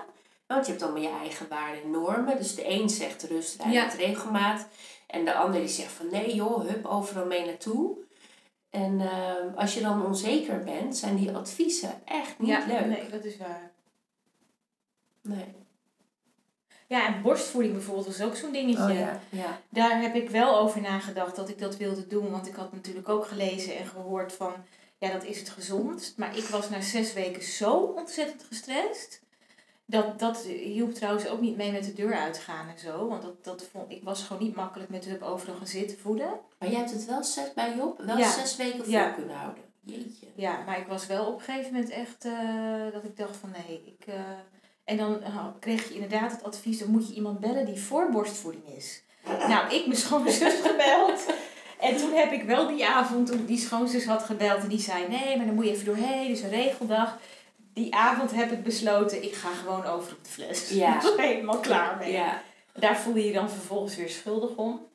Want 0.47 0.65
je 0.65 0.71
hebt 0.71 0.83
allemaal 0.83 1.01
je 1.01 1.17
eigen 1.21 1.47
waarden 1.49 1.83
en 1.83 1.91
normen. 1.91 2.37
Dus 2.37 2.55
de 2.55 2.69
een 2.69 2.89
zegt 2.89 3.23
rust, 3.23 3.61
rij 3.61 3.71
Ja. 3.71 3.87
regelmaat. 3.87 4.67
En 5.07 5.25
de 5.25 5.33
ander 5.33 5.59
die 5.59 5.69
zegt 5.69 5.91
van 5.91 6.09
nee 6.11 6.35
joh, 6.35 6.67
hup, 6.67 6.85
overal 6.85 7.25
mee 7.25 7.45
naartoe. 7.45 7.97
En 8.69 8.99
ehm, 9.01 9.55
als 9.55 9.73
je 9.73 9.81
dan 9.81 10.05
onzeker 10.05 10.63
bent, 10.63 10.97
zijn 10.97 11.15
die 11.15 11.31
adviezen 11.31 12.01
echt 12.05 12.39
niet 12.39 12.49
ja, 12.49 12.65
leuk. 12.67 12.85
nee, 12.85 13.09
dat 13.09 13.23
is 13.23 13.37
waar. 13.37 13.71
Nee. 15.21 15.55
Ja, 16.91 17.05
en 17.07 17.21
borstvoeding 17.21 17.73
bijvoorbeeld 17.73 18.05
was 18.05 18.21
ook 18.21 18.35
zo'n 18.35 18.51
dingetje. 18.51 18.83
Oh 18.83 18.93
ja, 18.99 19.19
ja. 19.29 19.59
Daar 19.69 20.01
heb 20.01 20.15
ik 20.15 20.29
wel 20.29 20.57
over 20.59 20.81
nagedacht 20.81 21.35
dat 21.35 21.49
ik 21.49 21.59
dat 21.59 21.77
wilde 21.77 22.07
doen. 22.07 22.31
Want 22.31 22.47
ik 22.47 22.55
had 22.55 22.73
natuurlijk 22.73 23.09
ook 23.09 23.25
gelezen 23.27 23.77
en 23.77 23.85
gehoord 23.85 24.33
van... 24.33 24.53
Ja, 24.97 25.11
dat 25.11 25.23
is 25.23 25.39
het 25.39 25.49
gezondst. 25.49 26.17
Maar 26.17 26.37
ik 26.37 26.43
was 26.43 26.69
na 26.69 26.81
zes 26.81 27.13
weken 27.13 27.43
zo 27.43 27.73
ontzettend 27.73 28.43
gestrest. 28.43 29.21
Dat, 29.85 30.19
dat 30.19 30.37
hielp 30.47 30.93
trouwens 30.93 31.27
ook 31.27 31.41
niet 31.41 31.57
mee 31.57 31.71
met 31.71 31.83
de 31.85 31.93
deur 31.93 32.13
uitgaan 32.13 32.67
en 32.69 32.79
zo. 32.79 33.07
Want 33.07 33.21
dat, 33.21 33.43
dat 33.43 33.63
vond, 33.71 33.91
ik 33.91 34.03
was 34.03 34.23
gewoon 34.23 34.43
niet 34.43 34.55
makkelijk 34.55 34.89
met 34.89 35.05
Hub 35.05 35.21
overal 35.21 35.55
gaan 35.55 35.67
zitten 35.67 35.97
voeden. 35.99 36.39
Maar 36.59 36.69
jij 36.69 36.77
hebt 36.77 36.91
het 36.91 37.05
wel 37.05 37.23
zes 37.23 37.53
bij 37.53 37.75
Job, 37.75 38.01
wel 38.05 38.17
Ja. 38.17 38.31
zes 38.31 38.55
weken 38.55 38.85
vol 38.85 39.13
kunnen 39.15 39.35
houden. 39.35 39.63
Jeetje. 39.81 40.27
Ja, 40.35 40.63
maar 40.65 40.79
ik 40.79 40.87
was 40.87 41.07
wel 41.07 41.25
op 41.25 41.33
een 41.39 41.45
gegeven 41.45 41.73
moment 41.73 41.89
echt 41.89 42.25
eh, 42.25 42.91
dat 42.93 43.03
ik 43.03 43.17
dacht 43.17 43.37
van 43.37 43.49
nee, 43.67 43.81
ik... 43.99 44.05
eh, 44.07 44.15
en 44.91 44.97
dan 44.97 45.23
eh, 45.23 45.45
kreeg 45.59 45.87
je 45.87 45.93
inderdaad 45.93 46.31
het 46.31 46.43
advies, 46.43 46.79
dan 46.79 46.89
moet 46.89 47.07
je 47.07 47.13
iemand 47.13 47.39
bellen 47.39 47.65
die 47.65 47.81
voor 47.81 48.09
borstvoeding 48.09 48.67
is. 48.67 49.03
Nou, 49.47 49.73
ik 49.73 49.85
mijn 49.85 49.99
schoonzus 49.99 50.53
gebeld. 50.67 51.25
En 51.79 51.97
toen 51.97 52.13
heb 52.13 52.31
ik 52.31 52.43
wel 52.43 52.67
die 52.67 52.85
avond, 52.85 53.27
toen 53.27 53.39
ik 53.39 53.47
die 53.47 53.57
schoonzus 53.57 54.05
had 54.05 54.23
gebeld 54.23 54.61
en 54.61 54.67
die 54.67 54.79
zei, 54.79 55.07
nee, 55.07 55.37
maar 55.37 55.45
dan 55.45 55.55
moet 55.55 55.65
je 55.65 55.71
even 55.71 55.85
doorheen, 55.85 56.27
dus 56.27 56.41
een 56.41 56.49
regeldag. 56.49 57.19
Die 57.73 57.95
avond 57.95 58.31
heb 58.31 58.51
ik 58.51 58.63
besloten, 58.63 59.23
ik 59.23 59.33
ga 59.33 59.49
gewoon 59.49 59.85
over 59.85 60.11
op 60.11 60.23
de 60.23 60.29
fles. 60.29 60.69
Ja. 60.69 60.95
Ik 60.95 61.01
was 61.01 61.15
helemaal 61.15 61.59
klaar 61.59 61.97
mee. 61.97 62.11
Ja. 62.11 62.41
Daar 62.73 62.97
voel 62.97 63.15
je 63.15 63.25
je 63.25 63.33
dan 63.33 63.49
vervolgens 63.49 63.95
weer 63.95 64.09
schuldig 64.09 64.55
om. 64.55 64.87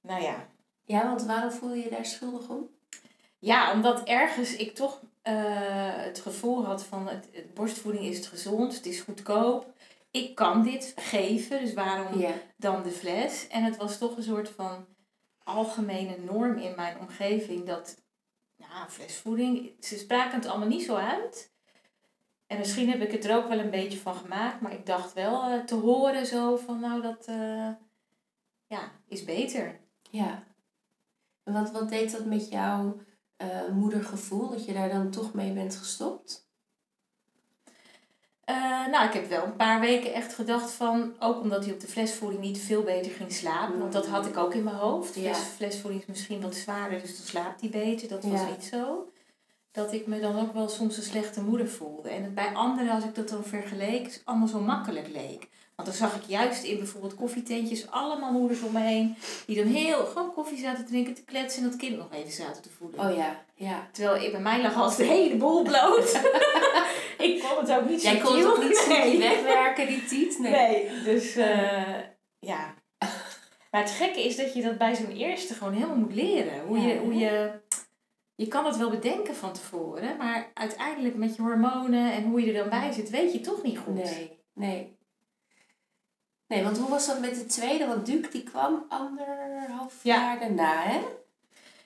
Nou 0.00 0.22
ja, 0.22 0.46
ja, 0.84 1.06
want 1.06 1.22
waarom 1.22 1.50
voel 1.50 1.74
je 1.74 1.82
je 1.82 1.90
daar 1.90 2.06
schuldig 2.06 2.48
om? 2.48 2.68
Ja, 3.38 3.72
omdat 3.72 4.04
ergens 4.04 4.56
ik 4.56 4.74
toch 4.74 5.00
eh, 5.22 5.34
het 5.96 6.20
gevoel 6.20 6.64
had 6.64 6.84
van 6.84 7.08
het, 7.08 7.28
het 7.32 7.54
borstvoeding 7.54 8.04
is 8.04 8.16
het 8.16 8.26
gezond, 8.26 8.74
het 8.74 8.86
is 8.86 9.00
goedkoop. 9.00 9.72
Ik 10.10 10.34
kan 10.34 10.62
dit 10.62 10.92
geven, 10.96 11.60
dus 11.60 11.74
waarom 11.74 12.24
dan 12.56 12.82
de 12.82 12.90
fles? 12.90 13.48
En 13.48 13.64
het 13.64 13.76
was 13.76 13.98
toch 13.98 14.16
een 14.16 14.22
soort 14.22 14.48
van 14.48 14.86
algemene 15.44 16.16
norm 16.18 16.58
in 16.58 16.74
mijn 16.76 16.98
omgeving 16.98 17.66
dat 17.66 18.02
ja, 18.56 18.88
flesvoeding, 18.88 19.72
ze 19.80 19.98
spraken 19.98 20.38
het 20.38 20.46
allemaal 20.46 20.68
niet 20.68 20.82
zo 20.82 20.94
uit. 20.94 21.52
En 22.46 22.58
misschien 22.58 22.90
heb 22.90 23.00
ik 23.00 23.12
het 23.12 23.24
er 23.24 23.36
ook 23.36 23.48
wel 23.48 23.58
een 23.58 23.70
beetje 23.70 23.98
van 23.98 24.14
gemaakt, 24.14 24.60
maar 24.60 24.72
ik 24.72 24.86
dacht 24.86 25.12
wel 25.12 25.42
eh, 25.42 25.64
te 25.64 25.74
horen 25.74 26.26
zo 26.26 26.56
van 26.56 26.80
nou 26.80 27.02
dat 27.02 27.26
eh, 27.26 27.68
ja, 28.66 28.92
is 29.08 29.24
beter. 29.24 29.80
Ja. 30.10 30.42
En 31.42 31.52
wat, 31.52 31.70
wat 31.70 31.88
deed 31.88 32.12
dat 32.12 32.24
met 32.24 32.48
jouw 32.48 33.00
eh, 33.40 33.68
moedergevoel, 33.72 34.50
dat 34.50 34.64
je 34.64 34.72
daar 34.72 34.88
dan 34.88 35.10
toch 35.10 35.34
mee 35.34 35.52
bent 35.52 35.76
gestopt? 35.76 36.48
Eh, 38.44 38.86
nou, 38.86 39.06
ik 39.06 39.12
heb 39.12 39.28
wel 39.28 39.44
een 39.44 39.56
paar 39.56 39.80
weken 39.80 40.12
echt 40.14 40.34
gedacht 40.34 40.70
van, 40.70 41.14
ook 41.18 41.40
omdat 41.40 41.64
hij 41.64 41.74
op 41.74 41.80
de 41.80 41.86
flesvoeding 41.86 42.42
niet 42.42 42.58
veel 42.58 42.82
beter 42.82 43.12
ging 43.12 43.32
slapen, 43.32 43.78
want 43.78 43.92
dat 43.92 44.06
had 44.06 44.26
ik 44.26 44.36
ook 44.36 44.54
in 44.54 44.62
mijn 44.64 44.76
hoofd. 44.76 45.14
Ja. 45.14 45.20
Fles, 45.34 45.38
flesvoeding 45.38 46.02
is 46.02 46.08
misschien 46.08 46.40
wat 46.40 46.54
zwaarder, 46.54 47.00
dus 47.00 47.16
dan 47.16 47.26
slaapt 47.26 47.60
hij 47.60 47.70
beter. 47.70 48.08
Dat 48.08 48.24
was 48.24 48.40
Ja. 48.40 48.48
niet 48.48 48.64
zo. 48.64 49.12
Dat 49.72 49.92
ik 49.92 50.06
me 50.06 50.20
dan 50.20 50.38
ook 50.40 50.52
wel 50.52 50.68
soms 50.68 50.96
een 50.96 51.02
slechte 51.02 51.42
moeder 51.42 51.68
voelde. 51.68 52.08
En 52.08 52.34
bij 52.34 52.54
anderen, 52.54 52.92
als 52.94 53.04
ik 53.04 53.14
dat 53.14 53.28
dan 53.28 53.44
vergeleek, 53.44 54.06
is 54.06 54.20
allemaal 54.24 54.48
zo 54.48 54.60
makkelijk 54.60 55.08
leek. 55.08 55.48
Want 55.84 55.98
dan 55.98 56.08
zag 56.08 56.16
ik 56.20 56.28
juist 56.28 56.62
in 56.62 56.78
bijvoorbeeld 56.78 57.14
koffietentjes 57.14 57.90
allemaal 57.90 58.32
moeders 58.32 58.62
om 58.62 58.72
me 58.72 58.80
heen, 58.80 59.16
die 59.46 59.56
dan 59.56 59.66
heel 59.72 60.04
gewoon 60.04 60.32
koffie 60.34 60.58
zaten 60.58 60.84
te 60.84 60.90
drinken, 60.90 61.14
te 61.14 61.24
kletsen 61.24 61.62
en 61.62 61.68
dat 61.68 61.78
kind 61.78 61.96
nog 61.96 62.12
even 62.12 62.32
zaten 62.32 62.62
te 62.62 62.68
voeden. 62.78 63.00
Oh 63.00 63.16
ja, 63.16 63.44
ja. 63.54 63.88
Terwijl 63.92 64.22
ik, 64.24 64.32
bij 64.32 64.40
mij 64.40 64.62
lag 64.62 64.74
als 64.76 64.96
de 64.96 65.04
hele 65.04 65.36
boel 65.36 65.62
bloot. 65.62 66.20
ik 67.18 67.42
kon 67.42 67.58
het 67.64 67.72
ook 67.72 67.88
niet 67.88 68.02
Jij 68.02 68.18
kon 68.18 68.36
het 68.36 68.46
ook 68.46 68.62
niet 68.62 68.86
Nee. 68.88 69.18
wegwerken, 69.18 69.86
die 69.86 70.04
tiet? 70.04 70.38
Nee. 70.38 70.50
Nee, 70.50 71.02
dus 71.02 71.36
eh, 71.36 71.94
ja. 72.38 72.74
Maar 73.70 73.80
het 73.80 73.90
gekke 73.90 74.24
is 74.24 74.36
dat 74.36 74.54
je 74.54 74.62
dat 74.62 74.78
bij 74.78 74.94
zo'n 74.94 75.12
eerste 75.16 75.54
gewoon 75.54 75.72
helemaal 75.72 75.96
moet 75.96 76.14
leren. 76.14 76.60
Hoe 76.66 76.78
Ja, 76.78 76.86
je, 76.86 76.98
hoe 76.98 77.14
je, 77.14 77.50
je 78.34 78.48
kan 78.48 78.66
het 78.66 78.76
wel 78.76 78.90
bedenken 78.90 79.34
van 79.34 79.52
tevoren, 79.52 80.16
maar 80.16 80.50
uiteindelijk 80.54 81.16
met 81.16 81.36
je 81.36 81.42
hormonen 81.42 82.12
en 82.12 82.24
hoe 82.24 82.40
je 82.40 82.52
er 82.52 82.58
dan 82.58 82.80
bij 82.80 82.92
zit, 82.92 83.10
weet 83.10 83.32
je 83.32 83.40
toch 83.40 83.62
niet 83.62 83.78
goed. 83.78 83.94
Nee, 83.94 84.38
nee. 84.54 84.98
Nee, 86.50 86.62
want 86.62 86.78
hoe 86.78 86.88
was 86.88 87.06
dat 87.06 87.20
met 87.20 87.34
de 87.34 87.46
tweede? 87.46 87.86
Want 87.86 88.06
Duke 88.06 88.28
die 88.30 88.42
kwam 88.42 88.84
anderhalf 88.88 89.94
Ja. 90.02 90.14
jaar 90.16 90.38
daarna, 90.40 90.82
hè? 90.82 91.00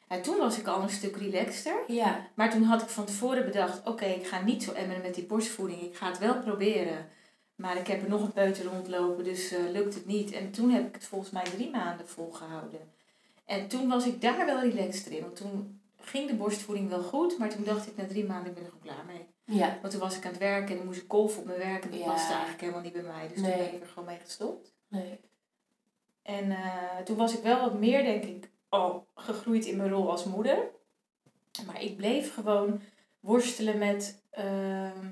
En 0.08 0.22
toen 0.22 0.36
was 0.38 0.58
ik 0.58 0.66
al 0.66 0.82
een 0.82 0.90
stuk 0.90 1.16
relaxter. 1.16 1.74
Ja. 1.86 2.26
Maar 2.34 2.50
toen 2.50 2.62
had 2.62 2.82
ik 2.82 2.88
van 2.88 3.04
tevoren 3.04 3.44
bedacht, 3.44 3.80
oké, 3.86 4.04
ik 4.04 4.26
ga 4.26 4.40
niet 4.40 4.62
zo 4.62 4.72
emmeren 4.72 5.02
met 5.02 5.14
die 5.14 5.24
borstvoeding. 5.24 5.80
Ik 5.82 5.96
ga 5.96 6.06
het 6.08 6.18
wel 6.18 6.38
proberen. 6.38 7.08
Maar 7.54 7.76
ik 7.76 7.86
heb 7.86 8.02
er 8.02 8.08
nog 8.08 8.22
een 8.22 8.32
peuter 8.32 8.64
rondlopen, 8.64 9.24
dus 9.24 9.52
eh, 9.52 9.58
lukt 9.72 9.94
het 9.94 10.06
niet. 10.06 10.32
En 10.32 10.50
toen 10.50 10.70
heb 10.70 10.86
ik 10.86 10.94
het 10.94 11.04
volgens 11.04 11.30
mij 11.30 11.44
drie 11.44 11.70
maanden 11.70 12.08
volgehouden. 12.08 12.80
En 13.44 13.68
toen 13.68 13.88
was 13.88 14.06
ik 14.06 14.20
daar 14.20 14.46
wel 14.46 14.60
relaxed 14.60 15.06
in. 15.06 15.20
Want 15.20 15.36
toen 15.36 15.80
ging 16.06 16.28
de 16.30 16.34
borstvoeding 16.36 16.88
wel 16.88 17.02
goed. 17.02 17.38
Maar 17.38 17.48
toen 17.50 17.64
dacht 17.64 17.86
ik 17.86 17.96
na 17.96 18.06
drie 18.06 18.24
maanden, 18.24 18.48
ik 18.48 18.54
ben 18.54 18.64
er 18.64 18.70
gewoon 18.70 18.94
klaar 18.94 19.04
mee. 19.04 19.26
Ja. 19.58 19.78
Want 19.80 19.92
toen 19.92 20.00
was 20.02 20.16
ik 20.16 20.24
aan 20.24 20.30
het 20.30 20.40
werken 20.40 20.70
en 20.70 20.76
dan 20.76 20.86
moest 20.86 21.00
ik 21.02 21.08
kolven 21.08 21.40
op 21.40 21.46
mijn 21.46 21.58
werk. 21.58 21.84
En 21.84 21.90
dat 21.90 21.98
Ja. 21.98 22.06
paste 22.06 22.28
eigenlijk 22.32 22.60
helemaal 22.60 22.82
niet 22.82 22.92
bij 22.92 23.02
mij. 23.02 23.28
Dus 23.28 23.40
Nee. 23.40 23.50
toen 23.52 23.60
ben 23.64 23.74
ik 23.74 23.80
er 23.80 23.86
gewoon 23.88 24.04
mee 24.04 24.18
gestopt. 24.18 24.74
Nee. 24.88 25.20
En 26.22 26.50
eh, 26.50 26.96
toen 27.04 27.16
was 27.16 27.36
ik 27.36 27.42
wel 27.42 27.60
wat 27.60 27.78
meer, 27.78 28.02
denk 28.02 28.24
ik, 28.24 28.50
al 28.68 29.06
gegroeid 29.14 29.64
in 29.64 29.76
mijn 29.76 29.90
rol 29.90 30.10
als 30.10 30.24
moeder. 30.24 30.70
Maar 31.66 31.82
ik 31.82 31.96
bleef 31.96 32.34
gewoon 32.34 32.80
worstelen 33.20 33.78
met 33.78 34.22
ehm, 34.30 35.02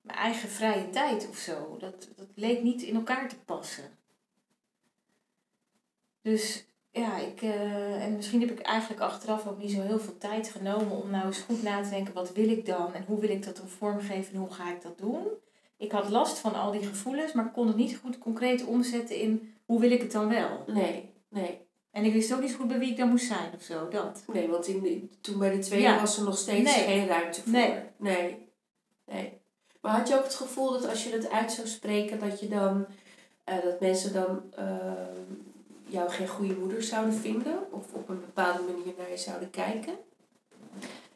mijn 0.00 0.18
eigen 0.18 0.48
vrije 0.48 0.90
tijd 0.90 1.28
of 1.28 1.36
zo. 1.36 1.76
Dat, 1.78 2.08
dat 2.16 2.28
leek 2.34 2.62
niet 2.62 2.82
in 2.82 2.94
elkaar 2.94 3.28
te 3.28 3.38
passen. 3.44 3.98
Dus 6.22 6.64
ja, 6.94 7.18
ik, 7.18 7.42
eh, 7.42 8.04
en 8.04 8.16
misschien 8.16 8.40
heb 8.40 8.50
ik 8.50 8.60
eigenlijk 8.60 9.00
achteraf 9.02 9.46
ook 9.46 9.58
niet 9.58 9.70
zo 9.70 9.80
heel 9.80 9.98
veel 9.98 10.18
tijd 10.18 10.48
genomen 10.48 11.02
om 11.02 11.10
nou 11.10 11.26
eens 11.26 11.38
goed 11.38 11.62
na 11.62 11.82
te 11.82 11.90
denken, 11.90 12.14
wat 12.14 12.32
wil 12.32 12.48
ik 12.48 12.66
dan 12.66 12.94
en 12.94 13.04
hoe 13.06 13.20
wil 13.20 13.30
ik 13.30 13.44
dat 13.44 13.56
dan 13.56 13.68
vormgeven 13.68 14.34
en 14.34 14.40
hoe 14.40 14.50
ga 14.52 14.70
ik 14.72 14.82
dat 14.82 14.98
doen. 14.98 15.26
Ik 15.76 15.92
had 15.92 16.08
last 16.10 16.38
van 16.38 16.54
al 16.54 16.70
die 16.72 16.82
gevoelens, 16.86 17.32
maar 17.32 17.50
kon 17.50 17.66
het 17.66 17.76
niet 17.76 17.98
goed 18.02 18.18
concreet 18.18 18.64
omzetten 18.64 19.16
in 19.16 19.54
hoe 19.64 19.80
wil 19.80 19.90
ik 19.90 20.00
het 20.02 20.12
dan 20.12 20.28
wel. 20.28 20.64
Nee, 20.66 21.10
nee. 21.28 21.62
En 21.90 22.04
ik 22.04 22.12
wist 22.12 22.34
ook 22.34 22.40
niet 22.40 22.54
goed 22.54 22.68
bij 22.68 22.78
wie 22.78 22.90
ik 22.90 22.96
dan 22.96 23.08
moest 23.08 23.26
zijn 23.26 23.52
of 23.56 23.62
zo, 23.62 23.88
dat. 23.88 24.24
Nee, 24.32 24.48
want 24.48 24.66
in 24.66 25.10
toen 25.20 25.38
bij 25.38 25.50
de 25.50 25.58
tweede 25.58 25.86
Ja. 25.86 26.00
was 26.00 26.16
er 26.18 26.24
nog 26.24 26.38
steeds 26.38 26.76
Nee. 26.76 26.84
geen 26.84 27.06
ruimte 27.06 27.40
voor. 27.42 27.52
Nee. 27.52 27.74
nee. 27.96 28.48
Nee. 29.06 29.40
Maar 29.80 29.96
had 29.98 30.08
je 30.08 30.16
ook 30.18 30.24
het 30.24 30.34
gevoel 30.34 30.70
dat 30.72 30.88
als 30.88 31.04
je 31.04 31.10
dat 31.10 31.30
uit 31.30 31.52
zou 31.52 31.66
spreken, 31.66 32.18
dat 32.18 32.40
je 32.40 32.48
dan, 32.48 32.86
eh, 33.44 33.62
dat 33.62 33.80
mensen 33.80 34.12
dan 34.12 34.42
ehm, 34.56 35.32
jou 35.94 36.10
geen 36.10 36.28
goede 36.28 36.54
moeder 36.54 36.82
zouden 36.82 37.14
vinden? 37.14 37.72
Of 37.72 37.92
op 37.92 38.08
een 38.08 38.20
bepaalde 38.20 38.62
manier 38.62 38.94
naar 38.98 39.10
je 39.10 39.16
zouden 39.16 39.50
kijken? 39.50 39.94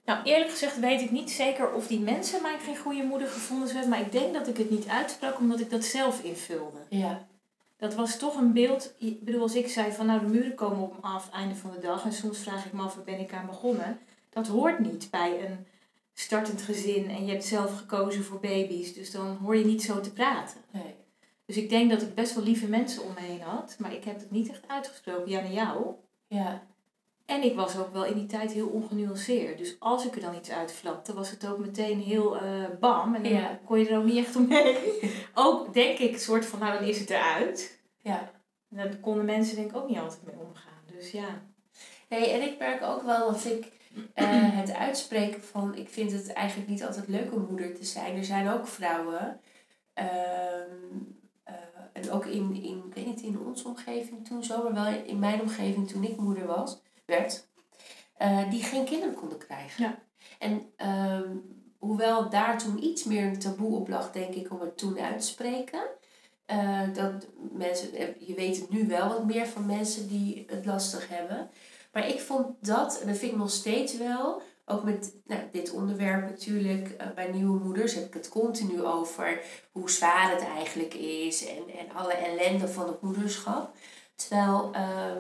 Nou, 0.04 0.23
eerlijk 0.23 0.50
gezegd 0.50 0.80
weet 0.80 1.00
ik 1.00 1.11
niet 1.11 1.30
zeker 1.30 1.73
of 1.73 1.87
die 1.87 2.00
mensen 2.00 2.42
mij 2.42 2.58
geen 2.58 2.76
goede 2.76 3.02
moeder 3.02 3.28
gevonden 3.28 3.68
hebben, 3.68 3.88
maar 3.88 4.00
ik 4.00 4.12
denk 4.12 4.35
dat 4.35 4.49
ik 4.49 4.56
het 4.56 4.70
niet 4.70 4.88
uitsprak 4.88 5.38
omdat 5.38 5.61
ik 5.61 5.70
dat 5.70 5.85
zelf 5.85 6.23
invulde. 6.23 6.78
Ja. 6.88 7.26
Dat 7.76 7.94
was 7.94 8.18
toch 8.18 8.37
een 8.37 8.52
beeld, 8.52 8.94
ik 8.99 9.25
bedoel 9.25 9.42
als 9.42 9.54
ik 9.54 9.68
zei 9.68 9.92
van 9.92 10.06
nou 10.06 10.20
de 10.20 10.26
muren 10.26 10.54
komen 10.54 10.82
op 10.82 10.92
me 10.92 11.00
af 11.00 11.30
einde 11.30 11.54
van 11.54 11.70
de 11.70 11.80
dag 11.80 12.04
en 12.04 12.12
soms 12.12 12.38
vraag 12.38 12.66
ik 12.66 12.73
me 12.73 12.82
af 12.82 12.94
waar 12.94 13.04
ben 13.04 13.20
ik 13.20 13.32
aan 13.32 13.47
begonnen. 13.47 13.99
Dat 14.30 14.47
hoort 14.47 14.78
niet 14.78 15.08
bij 15.11 15.44
een 15.44 15.66
startend 16.14 16.62
gezin 16.62 17.11
en 17.11 17.26
je 17.26 17.32
hebt 17.32 17.44
zelf 17.44 17.78
gekozen 17.78 18.25
voor 18.25 18.40
baby's, 18.40 18.94
dus 18.94 19.11
dan 19.11 19.37
hoor 19.42 19.56
je 19.56 19.64
niet 19.64 19.82
zo 19.82 20.00
te 20.00 20.12
praten. 20.12 20.61
Nee. 20.70 20.94
Dus 21.49 21.57
ik 21.57 21.69
denk 21.69 21.90
dat 21.90 22.02
ik 22.02 22.14
best 22.14 22.35
wel 22.35 22.45
lieve 22.45 22.67
mensen 22.69 23.02
om 23.02 23.12
me 23.14 23.21
heen 23.21 23.40
had, 23.40 23.76
maar 23.78 23.95
ik 23.95 24.05
heb 24.05 24.19
het 24.19 24.31
niet 24.31 24.49
echt 24.50 24.69
uitgesproken, 24.69 25.31
ja 25.31 25.40
naar 25.40 25.52
jou. 25.52 25.87
Ja. 26.26 26.62
En 27.26 27.43
ik 27.43 27.55
was 27.55 27.76
ook 27.78 27.93
wel 27.93 28.05
in 28.05 28.14
die 28.14 28.26
tijd 28.26 28.52
heel 28.52 28.67
ongenuanceerd. 28.69 29.59
Dus 29.59 29.76
als 29.78 30.07
ik 30.07 30.14
er 30.14 30.21
dan 30.21 30.35
iets 30.35 30.50
uitflapte, 30.50 31.14
was 31.14 31.31
het 31.31 31.47
ook 31.47 31.59
meteen 31.59 32.00
heel 32.00 32.37
eh, 32.37 32.64
bam. 32.81 33.14
En 33.14 33.23
dan 33.23 33.33
Ja. 33.33 33.59
kon 33.64 33.78
je 33.78 33.88
er 33.88 33.99
ook 33.99 34.05
niet 34.05 34.26
echt 34.26 34.37
omheen. 34.37 34.76
ook 35.35 35.75
denk 35.75 35.99
ik, 35.99 36.19
soort 36.19 36.47
van, 36.47 36.59
nou 36.59 36.78
dan 36.78 36.88
is 36.88 36.99
het 37.00 37.11
eruit. 37.11 37.78
Ja. 38.02 38.31
En 38.71 38.76
daar 38.76 38.97
konden 38.97 39.25
mensen 39.25 39.57
denk 39.57 39.71
ik 39.71 39.76
ook 39.76 39.88
niet 39.88 39.99
altijd 39.99 40.23
mee 40.25 40.35
omgaan. 40.49 40.83
Dus 40.97 41.11
ja. 41.11 41.43
Nee, 42.09 42.31
en 42.31 42.43
ik 42.43 42.59
merk 42.59 42.83
ook 42.83 43.02
wel 43.02 43.33
dat 43.33 43.45
ik 43.45 43.73
eh, 44.14 44.26
het 44.31 44.75
uitspreken 44.75 45.43
van... 45.43 45.75
Ik 45.75 45.88
vind 45.88 46.12
het 46.12 46.33
eigenlijk 46.33 46.69
niet 46.69 46.85
altijd 46.85 47.09
leuk 47.09 47.33
om 47.33 47.47
moeder 47.49 47.75
te 47.75 47.85
zijn. 47.85 48.17
Er 48.17 48.25
zijn 48.25 48.49
ook 48.49 48.67
vrouwen... 48.67 49.40
ehm, 49.95 50.67
eh, 51.49 51.55
en 51.93 52.11
ook 52.11 52.26
in, 52.26 52.55
in, 52.62 52.83
ik 52.87 52.95
weet 52.95 53.07
niet 53.07 53.21
in 53.21 53.38
onze 53.47 53.69
omgeving 53.69 54.26
toen 54.26 54.45
zo, 54.45 54.62
maar 54.62 54.75
wel 54.75 55.02
in 55.07 55.19
mijn 55.19 55.40
omgeving 55.40 55.88
toen 55.88 56.05
ik 56.05 56.17
moeder 56.17 56.47
was, 56.47 56.81
werd, 57.05 57.49
eh, 58.17 58.50
die 58.50 58.62
geen 58.62 58.85
kinderen 58.85 59.14
konden 59.14 59.38
krijgen. 59.38 59.85
Ja. 59.85 59.99
En 60.38 60.73
ehm, 60.76 61.37
hoewel 61.78 62.31
daar 62.31 62.59
toen 62.59 62.85
iets 62.85 63.05
meer 63.05 63.25
een 63.26 63.38
taboe 63.38 63.76
op 63.76 63.88
lag, 63.88 64.12
denk 64.12 64.35
ik, 64.35 64.52
om 64.52 64.61
het 64.61 64.78
toen 64.78 64.99
uit 65.00 65.21
te 65.21 65.26
spreken. 65.26 65.83
eh, 66.47 66.95
dat 66.95 67.26
mensen, 67.52 67.88
je 68.26 68.35
weet 68.35 68.61
het 68.61 68.71
nu 68.71 68.87
wel 68.87 69.09
wat 69.09 69.25
meer 69.25 69.47
van 69.47 69.67
mensen 69.67 70.09
die 70.09 70.45
het 70.47 70.64
lastig 70.67 71.09
hebben. 71.09 71.50
Maar 71.93 72.09
ik 72.09 72.21
vond 72.21 72.47
dat, 72.61 73.00
en 73.00 73.07
dat 73.09 73.17
vind 73.19 73.33
ik 73.33 73.38
nog 73.38 73.50
steeds 73.50 73.97
wel, 73.97 74.43
ook 74.68 74.84
met 74.84 75.14
nou, 75.25 75.40
dit 75.52 75.70
onderwerp 75.70 76.28
natuurlijk, 76.28 76.88
eh, 76.88 77.06
bij 77.14 77.30
nieuwe 77.30 77.58
moeders 77.58 77.94
heb 77.94 78.04
ik 78.04 78.14
het 78.14 78.28
continu 78.28 78.82
over 78.82 79.40
hoe 79.72 79.90
zwaar 79.90 80.30
het 80.30 80.44
eigenlijk 80.44 80.94
is 80.94 81.46
en, 81.46 81.78
en 81.78 81.96
alle 81.96 82.12
ellende 82.12 82.68
van 82.68 82.87
het 82.87 83.02
moederschap. 83.02 83.76
Terwijl 84.14 84.70
eh, 84.72 85.16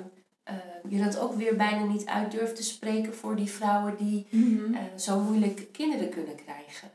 eh, 0.48 0.54
je 0.88 1.04
dat 1.04 1.18
ook 1.18 1.34
weer 1.34 1.56
bijna 1.56 1.84
niet 1.84 2.06
uit 2.06 2.30
durft 2.30 2.56
te 2.56 2.62
spreken 2.62 3.14
voor 3.14 3.36
die 3.36 3.50
vrouwen 3.50 3.96
die 3.96 4.26
eh, 4.30 4.80
zo 4.96 5.20
moeilijk 5.20 5.72
kinderen 5.72 6.10
kunnen 6.10 6.34
krijgen. 6.34 6.90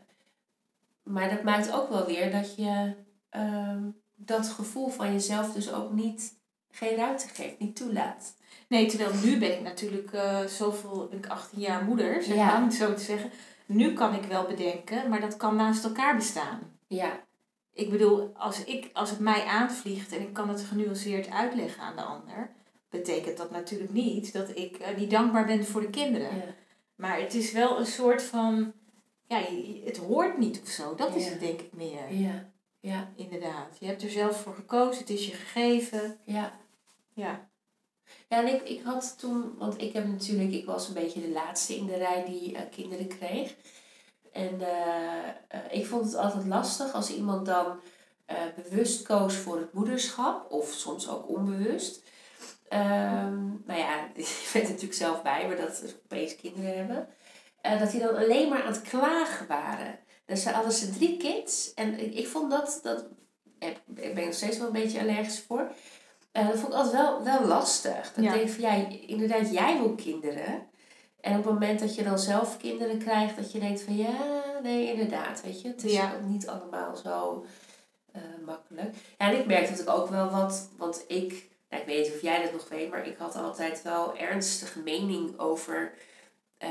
Maar 1.04 1.30
dat 1.30 1.44
maakt 1.44 1.72
ook 1.72 1.90
wel 1.90 2.06
weer 2.06 2.32
dat 2.32 2.56
je 2.56 2.94
ehm, 3.30 3.90
dat 4.16 4.48
gevoel 4.48 4.90
van 4.90 5.12
jezelf 5.12 5.54
dus 5.54 5.74
ook 5.74 5.92
niet, 5.92 6.34
geen 6.76 6.96
ruimte 6.96 7.28
geeft, 7.28 7.60
niet 7.60 7.76
toelaat. 7.76 8.34
Nee, 8.68 8.86
terwijl 8.86 9.12
nu 9.24 9.38
ben 9.40 9.52
ik 9.52 9.62
natuurlijk 9.62 10.14
eh, 10.14 10.46
zoveel, 10.46 11.08
ben 11.10 11.18
ik 11.20 11.28
18 11.28 11.60
jaar 11.60 11.84
moeder, 11.84 12.24
zeg 12.24 12.36
Ja. 12.36 12.46
maar, 12.46 12.58
om 12.58 12.64
het 12.64 12.74
zo 12.74 12.94
te 12.94 13.02
zeggen. 13.04 13.32
Nu 13.66 13.94
kan 13.94 14.14
ik 14.14 14.24
wel 14.24 14.46
bedenken, 14.46 15.10
maar 15.10 15.22
dat 15.22 15.38
kan 15.38 15.56
naast 15.56 15.84
elkaar 15.84 16.16
bestaan. 16.16 16.60
Ja, 16.88 17.24
Ik 17.74 17.90
bedoel, 17.90 18.32
als, 18.38 18.64
ik, 18.64 18.90
als 18.94 19.10
het 19.10 19.20
mij 19.20 19.44
aanvliegt 19.44 20.12
en 20.12 20.22
ik 20.22 20.34
kan 20.34 20.50
het 20.50 20.62
genuanceerd 20.62 21.30
uitleggen 21.30 21.84
aan 21.84 21.96
de 21.96 22.02
ander, 22.02 22.52
betekent 22.90 23.38
dat 23.38 23.52
natuurlijk 23.52 23.92
niet 23.92 24.34
dat 24.34 24.58
ik 24.58 24.78
eh, 24.78 24.98
niet 24.98 25.12
dankbaar 25.12 25.46
ben 25.46 25.66
voor 25.66 25.82
de 25.82 25.90
kinderen. 25.90 26.36
ja. 26.36 26.44
Maar 26.96 27.20
het 27.20 27.34
is 27.34 27.52
wel 27.52 27.80
een 27.80 27.86
soort 27.86 28.24
van, 28.24 28.74
ja, 29.28 29.42
het 29.86 29.98
hoort 29.98 30.38
niet 30.38 30.62
of 30.62 30.68
zo. 30.68 30.96
Dat 30.96 31.16
is 31.16 31.28
het 31.30 31.40
denk 31.40 31.60
ik 31.62 31.74
meer, 31.74 32.14
ja, 32.14 32.50
ja, 32.80 33.12
inderdaad. 33.16 33.78
Je 33.80 33.86
hebt 33.86 34.04
er 34.04 34.10
zelf 34.10 34.42
voor 34.42 34.56
gekozen, 34.56 35.00
het 35.02 35.10
is 35.10 35.26
je 35.26 35.32
gegeven. 35.34 36.18
ja. 36.26 36.62
Ja, 37.16 37.50
Ja, 38.28 38.38
en 38.38 38.48
ik, 38.48 38.62
ik 38.70 38.84
had 38.84 39.20
toen, 39.20 39.58
want 39.58 39.82
ik 39.82 39.94
heb 39.94 40.08
natuurlijk, 40.08 40.52
ik 40.52 40.66
was 40.66 40.88
een 40.88 40.94
beetje 40.94 41.22
de 41.22 41.32
laatste 41.32 41.76
in 41.76 41.86
de 41.86 41.96
rij 41.96 42.26
die 42.26 42.56
eh, 42.58 42.70
kinderen 42.72 43.08
kreeg. 43.08 43.56
En 44.32 44.62
eh, 44.62 45.30
eh, 45.48 45.60
ik 45.72 45.86
vond 45.86 46.06
het 46.06 46.16
altijd 46.16 46.46
lastig 46.46 46.94
als 46.94 47.10
iemand 47.10 47.46
dan 47.46 47.80
bewust 48.56 49.02
koos 49.02 49.36
voor 49.36 49.58
het 49.58 49.74
moederschap, 49.74 50.52
of 50.52 50.72
soms 50.72 51.10
ook 51.10 51.30
onbewust. 51.30 52.04
Ehm, 52.74 53.46
nou 53.66 53.80
ja, 53.80 54.10
je 54.16 54.50
bent 54.54 54.68
natuurlijk 54.68 54.94
zelf 54.94 55.22
bij, 55.22 55.48
maar 55.48 55.58
dat 55.58 55.76
ze 55.76 55.96
opeens 56.04 56.36
kinderen 56.36 56.78
hebben. 56.78 57.08
Eh, 57.62 57.80
dat 57.80 57.92
die 57.92 58.00
dan 58.00 58.16
alleen 58.16 58.50
maar 58.50 58.64
aan 58.64 58.72
het 58.72 58.82
klagen 58.82 59.48
waren. 59.48 60.00
Dus 60.26 60.46
hadden 60.46 60.72
ze 60.72 60.92
drie 60.92 61.18
kids. 61.18 61.74
En 61.74 62.18
ik, 62.18 62.28
vond 62.28 62.52
dat, 62.52 62.80
dat 62.84 63.06
ik 63.96 64.14
ben 64.14 64.26
nog 64.26 64.34
steeds 64.34 64.58
wel 64.58 64.68
een 64.68 64.74
beetje 64.74 65.00
allergisch 65.00 65.40
voor. 65.40 65.72
Eh, 66.34 66.48
dat 66.48 66.58
vond 66.58 66.74
ik 66.74 66.80
altijd 66.80 66.94
wel, 67.04 67.24
wel 67.24 67.46
lastig. 67.48 68.14
Dat 68.14 68.24
Ja. 68.24 68.34
ik 68.34 68.38
denk 68.40 68.50
van, 68.50 68.62
ja, 68.62 68.88
inderdaad, 69.08 69.52
jij 69.54 69.78
wil 69.78 69.96
kinderen. 69.96 70.68
En 71.22 71.38
op 71.38 71.44
het 71.44 71.54
moment 71.54 71.80
dat 71.80 71.96
je 71.96 72.04
dan 72.04 72.20
zelf 72.20 72.58
kinderen 72.58 72.98
krijgt, 72.98 73.36
dat 73.36 73.52
je 73.52 73.60
denkt 73.60 73.82
van, 73.82 73.96
ja, 73.96 74.44
nee, 74.64 74.92
inderdaad, 74.92 75.42
weet 75.42 75.62
je. 75.62 75.68
Het 75.68 75.84
is 75.84 75.94
Ja. 75.94 76.14
ook 76.14 76.30
niet 76.30 76.48
allemaal 76.48 76.96
zo 76.96 77.46
eh, 78.12 78.22
makkelijk. 78.46 78.96
Ja, 79.18 79.32
en 79.32 79.40
ik 79.40 79.46
merk 79.46 79.70
dat 79.70 79.80
ik 79.80 79.90
ook 79.90 80.10
wel 80.10 80.30
wat, 80.30 80.70
want 80.78 81.04
ik, 81.08 81.50
nou, 81.70 81.82
ik 81.82 81.88
weet 81.88 82.04
niet 82.06 82.14
of 82.16 82.22
jij 82.22 82.42
dat 82.44 82.52
nog 82.52 82.70
weet, 82.70 82.90
maar 82.90 83.08
ik 83.08 83.18
had 83.18 83.36
altijd 83.36 83.82
wel 83.82 84.18
ernstige 84.18 84.80
mening 84.80 85.40
over 85.40 85.94
eh, 86.58 86.70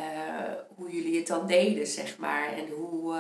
hoe 0.75 0.91
jullie 0.91 1.19
het 1.19 1.27
dan 1.27 1.47
deden, 1.47 1.87
zeg 1.87 2.19
maar. 2.19 2.53
En 2.53 2.69
hoe, 2.69 3.15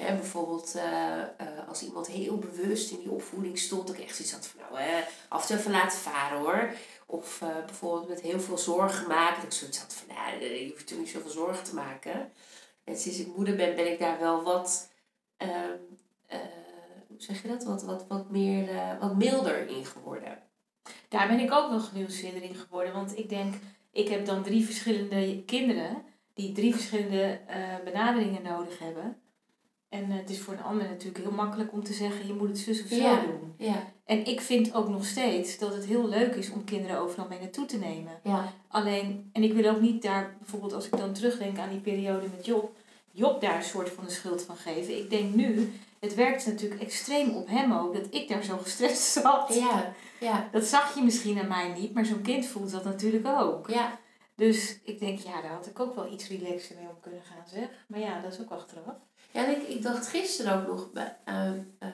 hè, 0.00 0.14
bijvoorbeeld 0.14 0.74
eh, 0.74 1.20
eh, 1.22 1.68
als 1.68 1.82
iemand 1.82 2.06
heel 2.06 2.38
bewust 2.38 2.90
in 2.90 2.98
die 2.98 3.10
opvoeding 3.10 3.58
stond, 3.58 3.86
dat 3.86 3.96
ik 3.96 4.02
echt 4.02 4.16
zoiets 4.16 4.34
had 4.34 4.46
van, 4.46 4.60
nou, 4.60 4.84
eh, 4.84 5.06
af 5.28 5.42
en 5.42 5.46
toe 5.46 5.56
even 5.56 5.70
laten 5.70 5.98
varen 5.98 6.38
hoor. 6.38 6.72
Of 7.06 7.38
bijvoorbeeld 7.66 8.08
met 8.08 8.20
heel 8.20 8.40
veel 8.40 8.58
zorgen 8.58 9.08
maken, 9.08 9.34
dat 9.34 9.52
ik 9.52 9.58
zoiets 9.58 9.78
had 9.78 9.94
van, 9.94 10.16
nou, 10.16 10.44
je 10.44 10.70
hoeft 10.70 10.90
er 10.90 10.96
niet 10.96 11.08
zoveel 11.08 11.30
zorgen 11.30 11.64
te 11.64 11.74
maken. 11.74 12.32
En 12.84 12.96
sinds 12.96 13.18
ik 13.18 13.36
moeder 13.36 13.56
ben, 13.56 13.76
ben 13.76 13.92
ik 13.92 13.98
daar 13.98 14.18
wel 14.18 14.42
wat, 14.42 14.90
ehm, 15.36 15.78
eh, 16.26 16.38
hoe 17.08 17.22
zeg 17.22 17.42
je 17.42 17.48
dat, 17.48 17.64
wat, 17.64 17.82
wat, 17.82 18.04
wat 18.08 18.30
meer, 18.30 18.68
wat 19.00 19.16
milder 19.16 19.68
in 19.68 19.86
geworden. 19.86 20.42
daar 21.08 21.28
ben 21.28 21.38
ik 21.38 21.52
ook 21.52 21.68
wel 21.68 21.80
genuanceerder 21.80 22.42
in 22.42 22.54
geworden. 22.54 22.92
Want 22.92 23.18
ik 23.18 23.28
denk, 23.28 23.54
ik 23.92 24.08
heb 24.08 24.26
dan 24.26 24.42
drie 24.42 24.64
verschillende 24.64 25.44
kinderen 25.44 26.02
die 26.34 26.52
drie 26.52 26.74
verschillende 26.74 27.40
benaderingen 27.84 28.42
nodig 28.42 28.78
hebben. 28.78 29.16
En 29.90 30.10
eh, 30.10 30.16
het 30.16 30.30
is 30.30 30.40
voor 30.40 30.54
een 30.54 30.62
ander 30.62 30.88
natuurlijk 30.88 31.24
heel 31.24 31.32
makkelijk 31.34 31.72
om 31.72 31.84
te 31.84 31.92
zeggen, 31.92 32.26
je 32.26 32.32
moet 32.32 32.48
het 32.48 32.58
zus 32.58 32.82
of 32.82 32.88
zo 32.88 32.94
Ja. 32.96 33.20
doen. 33.20 33.54
Ja, 33.56 33.84
En 34.04 34.24
ik 34.26 34.40
vind 34.40 34.74
ook 34.74 34.88
nog 34.88 35.04
steeds 35.04 35.58
dat 35.58 35.74
het 35.74 35.84
heel 35.84 36.08
leuk 36.08 36.34
is 36.34 36.50
om 36.50 36.64
kinderen 36.64 36.98
overal 36.98 37.26
mee 37.28 37.38
naartoe 37.40 37.66
te 37.66 37.76
nemen. 37.78 38.12
ja, 38.22 38.52
Alleen, 38.68 39.30
en 39.32 39.42
ik 39.42 39.52
wil 39.52 39.70
ook 39.74 39.80
niet 39.80 40.02
daar, 40.02 40.36
bijvoorbeeld 40.38 40.72
als 40.72 40.86
ik 40.86 40.96
dan 40.96 41.12
terugdenk 41.12 41.58
aan 41.58 41.68
die 41.68 41.80
periode 41.80 42.26
met 42.36 42.46
Job, 42.46 42.76
Job 43.12 43.40
daar 43.40 43.56
een 43.56 43.62
soort 43.62 43.90
van 43.90 44.04
de 44.04 44.10
schuld 44.10 44.42
van 44.42 44.56
geven. 44.56 44.98
Ik 44.98 45.10
denk 45.10 45.34
nu, 45.34 45.72
het 46.00 46.14
werkt 46.14 46.46
natuurlijk 46.46 46.80
extreem 46.80 47.30
op 47.36 47.48
hem 47.48 47.72
ook, 47.72 47.94
dat 47.94 48.06
ik 48.10 48.28
daar 48.28 48.42
zo 48.42 48.56
gestrest 48.56 49.02
zat. 49.12 49.54
ja, 49.54 49.92
ja, 50.20 50.48
Dat 50.52 50.64
zag 50.64 50.94
je 50.94 51.02
misschien 51.02 51.38
aan 51.38 51.48
mij 51.48 51.72
niet, 51.78 51.94
maar 51.94 52.04
zo'n 52.04 52.22
kind 52.22 52.46
voelt 52.46 52.70
dat 52.70 52.84
natuurlijk 52.84 53.26
ook. 53.26 53.70
ja. 53.70 53.98
Dus 54.34 54.78
ik 54.84 54.98
denk, 55.00 55.18
ja, 55.18 55.40
daar 55.42 55.50
had 55.50 55.66
ik 55.66 55.80
ook 55.80 55.94
wel 55.94 56.12
iets 56.12 56.28
relaxter 56.28 56.76
mee 56.76 56.88
om 56.88 57.00
kunnen 57.00 57.20
gaan, 57.22 57.44
zeg. 57.52 57.68
Maar 57.88 58.00
ja, 58.00 58.20
dat 58.20 58.32
is 58.32 58.40
ook 58.40 58.50
achteraf. 58.50 58.94
Ja, 59.30 59.44
en 59.46 59.50
ik, 59.60 59.68
ik 59.68 59.82
dacht 59.82 60.06
gisteren 60.08 60.60
ook 60.60 60.66
nog 60.66 60.92
bij, 60.92 61.16
eh, 61.24 61.48
eh, 61.78 61.88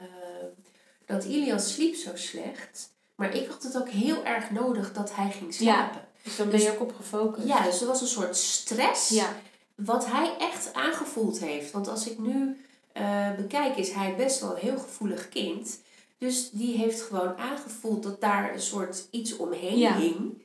dat 1.07 1.25
Ilias 1.25 1.73
sliep 1.73 1.95
zo 1.95 2.11
slecht. 2.15 2.95
Maar 3.15 3.35
ik 3.35 3.49
had 3.49 3.63
het 3.63 3.77
ook 3.77 3.89
heel 3.89 4.25
erg 4.25 4.51
nodig 4.51 4.93
dat 4.93 5.15
hij 5.15 5.31
ging 5.31 5.55
slapen. 5.55 6.01
Dus 6.23 6.37
dan 6.37 6.49
ben 6.51 6.59
je 6.61 6.65
Dus- 6.65 6.75
ook 6.75 6.81
op 6.81 6.95
gefocust. 6.97 7.47
Ja, 7.47 7.63
dus 7.65 7.81
er 7.81 7.87
was 7.87 8.01
een 8.01 8.07
soort 8.07 8.37
stress 8.37 9.09
Ja, 9.09 9.29
wat 9.75 10.07
hij 10.07 10.35
echt 10.39 10.75
aangevoeld 10.75 11.39
heeft. 11.39 11.71
Want 11.71 11.89
als 11.89 12.09
ik 12.11 12.19
nu 12.19 12.61
eh, 12.93 13.35
bekijk, 13.35 13.77
is 13.77 13.91
hij 13.91 14.15
best 14.17 14.41
wel 14.41 14.51
een 14.51 14.61
heel 14.61 14.79
gevoelig 14.79 15.29
kind. 15.29 15.81
Dus 16.19 16.51
die 16.51 16.77
heeft 16.77 17.03
gewoon 17.03 17.37
aangevoeld 17.37 18.03
dat 18.03 18.21
daar 18.21 18.53
een 18.53 18.61
soort 18.61 19.07
iets 19.11 19.37
omheen 19.37 19.79
Ja. 19.79 19.97
hing. 19.99 20.43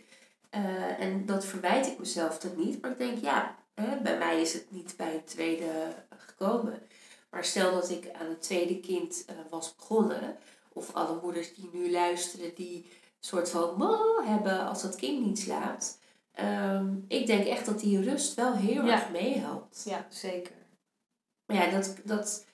Eh, 0.50 1.00
en 1.00 1.26
dat 1.26 1.46
verwijt 1.46 1.88
ik 1.88 2.00
mezelf 2.00 2.38
dan 2.40 2.52
niet. 2.56 2.82
Maar 2.82 2.92
ik 2.92 2.98
denk, 2.98 3.18
ja, 3.22 3.56
hè, 3.76 4.02
bij 4.02 4.18
mij 4.18 4.42
is 4.42 4.54
het 4.54 4.72
niet 4.72 4.94
bij 4.98 5.14
het 5.14 5.28
tweede 5.28 5.96
gekomen. 6.18 6.82
Maar 7.30 7.46
stel 7.46 7.72
dat 7.74 7.90
ik 7.90 8.10
aan 8.14 8.26
het 8.30 8.42
tweede 8.42 8.80
kind 8.80 9.26
eh, 9.28 9.36
was 9.50 9.76
begonnen. 9.76 10.38
Of 10.74 10.94
alle 10.94 11.20
moeders 11.22 11.54
die 11.56 11.70
nu 11.74 11.92
luisteren, 11.92 12.56
die 12.56 12.76
een 12.76 12.90
soort 13.20 13.50
van 13.50 13.78
"Moe" 13.78 14.22
hebben 14.26 14.68
als 14.68 14.82
dat 14.82 14.96
kind 14.96 15.26
niet 15.26 15.40
slaapt. 15.40 16.00
Ehm, 16.32 16.96
ik 17.08 17.28
denk 17.28 17.46
echt 17.48 17.66
dat 17.66 17.80
die 17.80 18.02
rust 18.02 18.34
wel 18.34 18.54
heel 18.54 18.86
Ja. 18.86 18.92
erg 18.92 19.10
meehelpt. 19.10 19.84
ja, 19.86 20.06
zeker. 20.10 20.56
Maar 21.46 21.56
ja, 21.58 21.70
dat, 21.72 21.96
dat 22.04 22.46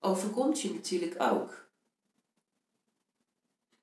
overkomt 0.00 0.60
je 0.60 0.74
natuurlijk 0.74 1.22
ook. 1.22 1.64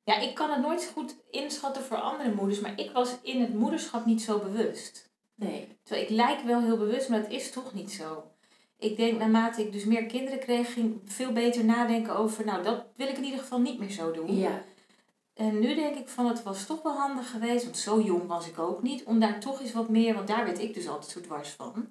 Ja, 0.04 0.20
ik 0.20 0.36
kan 0.36 0.52
het 0.52 0.62
nooit 0.62 0.82
zo 0.82 0.92
goed 0.92 1.16
inschatten 1.32 1.84
voor 1.84 1.98
andere 1.98 2.34
moeders, 2.36 2.60
maar 2.60 2.80
ik 2.80 2.92
was 2.92 3.16
in 3.22 3.42
het 3.42 3.54
moederschap 3.54 4.06
niet 4.06 4.22
zo 4.22 4.40
bewust. 4.40 5.10
Nee. 5.36 5.78
Terwijl 5.84 6.06
ik 6.06 6.12
lijk 6.12 6.42
wel 6.42 6.62
heel 6.62 6.78
bewust, 6.78 7.10
maar 7.10 7.22
dat 7.22 7.32
is 7.32 7.52
toch 7.52 7.74
niet 7.74 7.92
zo. 7.92 8.24
Ik 8.78 8.98
denk 8.98 9.20
naarmate 9.20 9.62
ik 9.62 9.72
dus 9.72 9.86
meer 9.86 10.06
kinderen 10.06 10.40
kreeg, 10.40 10.74
ging 10.74 10.96
ik 10.96 11.12
veel 11.12 11.32
beter 11.32 11.66
nadenken 11.66 12.16
over, 12.16 12.46
nou 12.46 12.64
dat 12.64 12.86
wil 12.96 13.08
ik 13.08 13.18
in 13.18 13.24
ieder 13.24 13.40
geval 13.40 13.60
niet 13.60 13.80
meer 13.80 13.90
zo 13.90 14.12
doen. 14.12 14.38
Ja. 14.38 14.62
En 15.34 15.60
nu 15.60 15.76
denk 15.76 15.96
ik 15.96 16.08
van, 16.08 16.28
het 16.28 16.44
was 16.44 16.66
toch 16.66 16.82
wel 16.82 16.94
handig 16.94 17.32
geweest, 17.32 17.64
want 17.64 17.78
zo 17.78 18.02
jong 18.02 18.28
was 18.28 18.48
ik 18.48 18.60
ook 18.60 18.82
niet, 18.82 19.04
om 19.04 19.20
daar 19.20 19.40
toch 19.40 19.62
eens 19.62 19.74
wat 19.74 19.90
meer, 19.90 20.14
want 20.14 20.28
daar 20.28 20.46
werd 20.46 20.60
ik 20.60 20.74
dus 20.74 20.88
altijd 20.88 21.12
zo 21.12 21.22
dwars 21.22 21.50
van. 21.50 21.88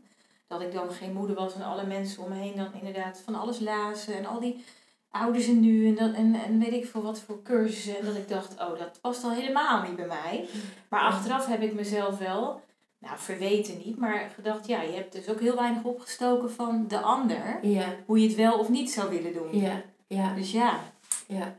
Dat 0.46 0.60
ik 0.60 0.72
dan 0.72 0.90
geen 0.90 1.12
moeder 1.12 1.36
was 1.36 1.54
en 1.54 1.62
alle 1.62 1.86
mensen 1.86 2.22
om 2.22 2.28
me 2.28 2.34
heen 2.34 2.56
dan 2.56 2.74
inderdaad 2.74 3.22
van 3.24 3.34
alles 3.34 3.60
lazen 3.60 4.16
en 4.16 4.26
al 4.26 4.40
die 4.40 4.64
ouders 5.10 5.46
en 5.46 5.60
nu 5.60 5.86
en, 5.86 5.94
dat, 5.94 6.14
en, 6.14 6.34
en 6.34 6.58
weet 6.58 6.72
ik 6.72 6.86
veel 6.86 7.02
wat 7.02 7.20
voor 7.20 7.42
cursussen. 7.42 7.98
En 7.98 8.04
dat 8.04 8.16
ik 8.16 8.28
dacht, 8.28 8.52
oh 8.60 8.78
dat 8.78 9.00
past 9.00 9.24
al 9.24 9.30
helemaal 9.30 9.82
niet 9.82 9.96
bij 9.96 10.06
mij. 10.06 10.48
Maar 10.88 11.00
achteraf 11.00 11.46
heb 11.46 11.62
ik 11.62 11.74
mezelf 11.74 12.18
wel, 12.18 12.60
nou 13.02 13.18
verweten 13.18 13.78
niet, 13.84 13.98
maar 13.98 14.30
gedacht, 14.34 14.66
ja 14.66 14.82
je 14.82 14.92
hebt 14.92 15.12
dus 15.12 15.28
ook 15.28 15.40
heel 15.40 15.56
weinig 15.56 15.84
opgestoken 15.84 16.50
van 16.50 16.88
de 16.88 17.00
ander. 17.00 17.58
Ja. 17.66 17.96
Hoe 18.06 18.20
je 18.20 18.26
het 18.26 18.36
wel 18.36 18.58
of 18.58 18.68
niet 18.68 18.90
zou 18.90 19.10
willen 19.10 19.32
doen. 19.32 19.58
Ja. 19.60 19.82
Ja. 20.06 20.34
Dus 20.34 20.52
ja, 20.52 20.80
Ja. 21.26 21.56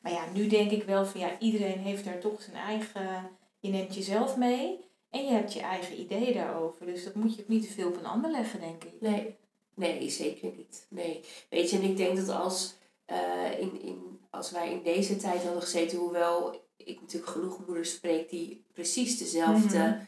maar 0.00 0.12
ja, 0.12 0.24
nu 0.34 0.46
denk 0.46 0.70
ik 0.70 0.82
wel 0.82 1.06
van 1.06 1.20
ja, 1.20 1.38
iedereen 1.38 1.78
heeft 1.78 2.04
daar 2.04 2.18
toch 2.18 2.42
zijn 2.42 2.56
eigen. 2.56 3.30
Je 3.60 3.70
neemt 3.70 3.94
jezelf 3.94 4.36
mee 4.36 4.84
en 5.10 5.24
je 5.24 5.30
hebt 5.32 5.52
je 5.52 5.60
eigen 5.60 6.00
ideeën 6.00 6.34
daarover. 6.34 6.86
Dus 6.86 7.04
dat 7.04 7.14
moet 7.14 7.34
je 7.34 7.42
ook 7.42 7.48
niet 7.48 7.62
te 7.66 7.72
veel 7.72 7.88
op 7.88 7.96
een 7.96 8.06
ander 8.06 8.30
leggen, 8.30 8.60
denk 8.60 8.84
ik. 8.84 9.00
Nee. 9.00 9.34
Nee, 9.74 10.10
zeker 10.10 10.50
niet. 10.56 10.86
Nee. 10.90 11.20
Weet 11.50 11.70
je, 11.70 11.76
en 11.76 11.82
ik 11.82 11.96
denk 11.96 12.16
dat 12.16 12.28
als 12.28 12.74
eh, 13.04 13.58
in, 13.58 13.82
in, 13.82 14.20
als 14.30 14.50
wij 14.50 14.70
in 14.72 14.82
deze 14.82 15.16
tijd 15.16 15.42
hadden 15.42 15.62
gezeten, 15.62 15.98
hoewel 15.98 16.60
ik 16.76 17.00
natuurlijk 17.00 17.32
genoeg 17.32 17.66
moeders 17.66 17.90
spreek 17.92 18.30
die 18.30 18.64
precies 18.72 19.18
dezelfde, 19.18 19.78
Mhm. 19.78 19.98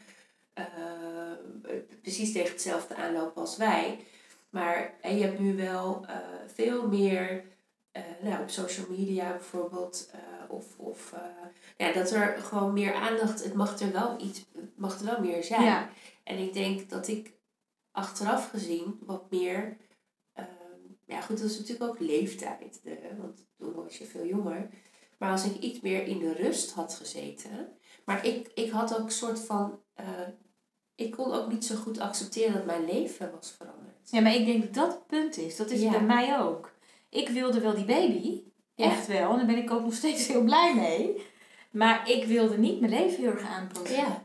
Eh, 0.67 1.77
precies 2.01 2.31
tegen 2.31 2.51
hetzelfde 2.51 2.95
aanlopen 2.95 3.41
als 3.41 3.57
wij. 3.57 3.99
Maar 4.49 4.93
en 5.01 5.17
je 5.17 5.23
hebt 5.23 5.39
nu 5.39 5.55
wel 5.55 6.05
eh, 6.07 6.15
veel 6.53 6.87
meer, 6.87 7.43
eh, 7.91 8.03
nou, 8.21 8.41
op 8.41 8.49
social 8.49 8.85
media 8.89 9.29
bijvoorbeeld, 9.31 10.09
eh, 10.11 10.19
of, 10.53 10.77
of 10.77 11.13
eh, 11.13 11.19
ja, 11.77 11.93
dat 11.93 12.11
er 12.11 12.37
gewoon 12.41 12.73
meer 12.73 12.93
aandacht, 12.93 13.43
het 13.43 13.53
mag 13.53 13.79
er 13.79 13.91
wel 13.91 14.21
iets, 14.21 14.45
het 14.55 14.77
mag 14.77 14.99
er 14.99 15.05
wel 15.05 15.19
meer 15.19 15.43
zijn. 15.43 15.63
Ja. 15.63 15.89
En 16.23 16.37
ik 16.37 16.53
denk 16.53 16.89
dat 16.89 17.07
ik 17.07 17.31
achteraf 17.91 18.49
gezien 18.49 18.99
wat 19.05 19.31
meer. 19.31 19.77
ja, 21.05 21.21
goed, 21.21 21.39
dat 21.41 21.49
is 21.49 21.57
natuurlijk 21.59 21.91
ook 21.91 21.99
leeftijd. 21.99 22.79
De, 22.83 22.97
want 23.17 23.45
toen 23.57 23.73
was 23.73 23.97
je 23.97 24.05
veel 24.05 24.25
jonger. 24.25 24.69
Maar 25.17 25.31
als 25.31 25.45
ik 25.45 25.55
iets 25.57 25.79
meer 25.79 26.03
in 26.07 26.19
de 26.19 26.33
rust 26.33 26.71
had 26.71 26.93
gezeten. 26.93 27.77
Maar 28.05 28.25
ik, 28.25 28.51
ik 28.53 28.71
had 28.71 28.93
ook 28.99 29.05
een 29.05 29.11
soort 29.11 29.39
van. 29.39 29.79
eh, 29.93 30.05
ik 30.99 31.11
kon 31.11 31.33
ook 31.33 31.51
niet 31.51 31.65
zo 31.65 31.75
goed 31.75 31.99
accepteren 31.99 32.53
dat 32.53 32.65
mijn 32.65 32.85
leven 32.85 33.31
was 33.39 33.53
veranderd. 33.57 34.09
Ja, 34.09 34.21
maar 34.21 34.35
ik 34.35 34.45
denk 34.45 34.63
dat 34.63 34.73
dat 34.73 34.87
het 34.93 35.07
punt 35.07 35.37
is. 35.37 35.55
Dat 35.55 35.69
is 35.69 35.81
Ja. 35.81 35.89
bij 35.91 36.01
mij 36.01 36.39
ook. 36.39 36.71
Ik 37.09 37.29
wilde 37.29 37.59
wel 37.59 37.73
die 37.75 37.85
baby. 37.85 38.43
Echt 38.75 39.07
wel. 39.07 39.31
En 39.31 39.37
daar 39.37 39.45
ben 39.45 39.57
ik 39.57 39.71
ook 39.71 39.83
nog 39.83 39.93
steeds 39.93 40.27
heel 40.27 40.43
blij 40.43 40.75
mee. 40.75 41.25
Maar 41.71 42.09
ik 42.09 42.25
wilde 42.25 42.57
niet 42.57 42.79
mijn 42.79 42.91
leven 42.91 43.21
heel 43.23 43.31
erg 43.31 43.47
aanpassen. 43.49 43.95
Ja, 43.97 44.23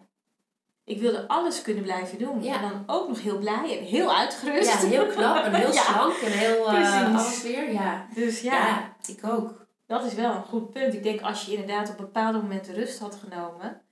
Ik 0.85 1.01
wilde 1.01 1.29
alles 1.29 1.63
kunnen 1.63 1.83
blijven 1.83 2.19
doen. 2.19 2.43
Ja. 2.43 2.55
En 2.63 2.71
dan 2.71 2.83
ook 2.97 3.09
nog 3.09 3.23
heel 3.23 3.39
blij 3.39 3.79
en 3.79 3.85
heel 3.85 4.15
uitgerust. 4.17 4.83
ja 4.83 4.89
heel 4.89 5.07
knap 5.07 5.45
en 5.45 5.55
heel 5.55 5.73
Ja. 5.81 5.83
slank 5.83 6.13
en 6.15 6.33
heel 6.33 6.63
Precies. 6.65 6.95
alles 7.17 7.43
weer. 7.43 7.73
Ja. 7.73 8.07
Dus 8.15 8.41
ja, 8.41 8.53
Ja. 8.67 8.97
ik 9.07 9.25
ook. 9.27 9.67
dat 9.87 10.05
is 10.05 10.15
wel 10.15 10.35
een 10.35 10.43
goed 10.45 10.71
punt. 10.71 10.95
Ik 10.95 11.03
denk 11.03 11.21
als 11.21 11.45
je 11.45 11.53
inderdaad 11.53 11.91
op 11.91 11.97
bepaalde 11.97 12.39
momenten 12.39 12.75
rust 12.75 12.99
had 12.99 13.15
genomen. 13.29 13.83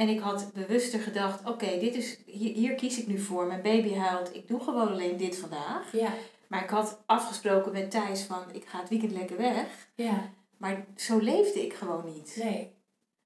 En 0.00 0.08
ik 0.08 0.20
had 0.20 0.52
bewuster 0.52 1.00
gedacht, 1.00 1.46
oké, 1.48 1.78
dit 1.78 1.94
is 1.94 2.18
hier, 2.26 2.54
hier 2.54 2.74
kies 2.74 2.98
ik 2.98 3.06
nu 3.06 3.18
voor. 3.18 3.46
Mijn 3.46 3.62
baby 3.62 3.94
huilt, 3.94 4.34
ik 4.34 4.48
doe 4.48 4.60
gewoon 4.60 4.88
alleen 4.88 5.16
dit 5.16 5.36
vandaag. 5.36 5.92
Ja, 5.92 6.12
Maar 6.46 6.62
ik 6.62 6.70
had 6.70 7.02
afgesproken 7.06 7.72
met 7.72 7.90
Thijs 7.90 8.22
van, 8.22 8.42
ik 8.52 8.64
ga 8.66 8.78
het 8.80 8.88
weekend 8.88 9.12
lekker 9.12 9.36
weg. 9.36 9.88
ja, 9.94 10.30
Maar 10.56 10.86
zo 10.96 11.18
leefde 11.18 11.64
ik 11.64 11.72
gewoon 11.74 12.04
niet. 12.14 12.36
nee. 12.42 12.78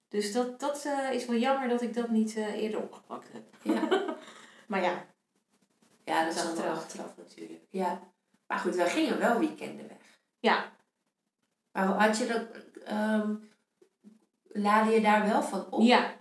Dus 0.09 0.33
dat, 0.33 0.61
dat 0.61 0.85
eh, 0.85 1.13
is 1.13 1.27
wel 1.27 1.37
jammer 1.37 1.69
dat 1.69 1.83
ik 1.83 1.95
dat 1.95 2.09
niet 2.11 2.37
eh, 2.37 2.63
eerder 2.63 2.81
opgepakt 2.83 3.29
heb. 3.33 3.43
Ja. 3.63 3.89
Maar 4.67 4.83
ja, 4.83 5.05
Ja, 6.05 6.25
dat 6.25 6.35
is 6.35 6.43
achteraf. 6.43 6.77
achteraf 6.77 7.17
natuurlijk. 7.17 7.63
Ja. 7.71 8.01
Maar 8.47 8.59
goed, 8.59 8.75
wij 8.75 8.91
gingen 8.91 9.19
wel 9.19 9.39
weekenden 9.39 9.89
weg. 9.89 10.19
ja, 10.41 10.73
Maar 11.73 11.87
had 11.87 12.19
je 12.19 12.27
dat... 12.27 12.43
laadde 14.49 14.91
je 14.93 15.01
daar 15.01 15.27
wel 15.27 15.43
van 15.43 15.67
op? 15.71 15.83
ja, 15.83 16.15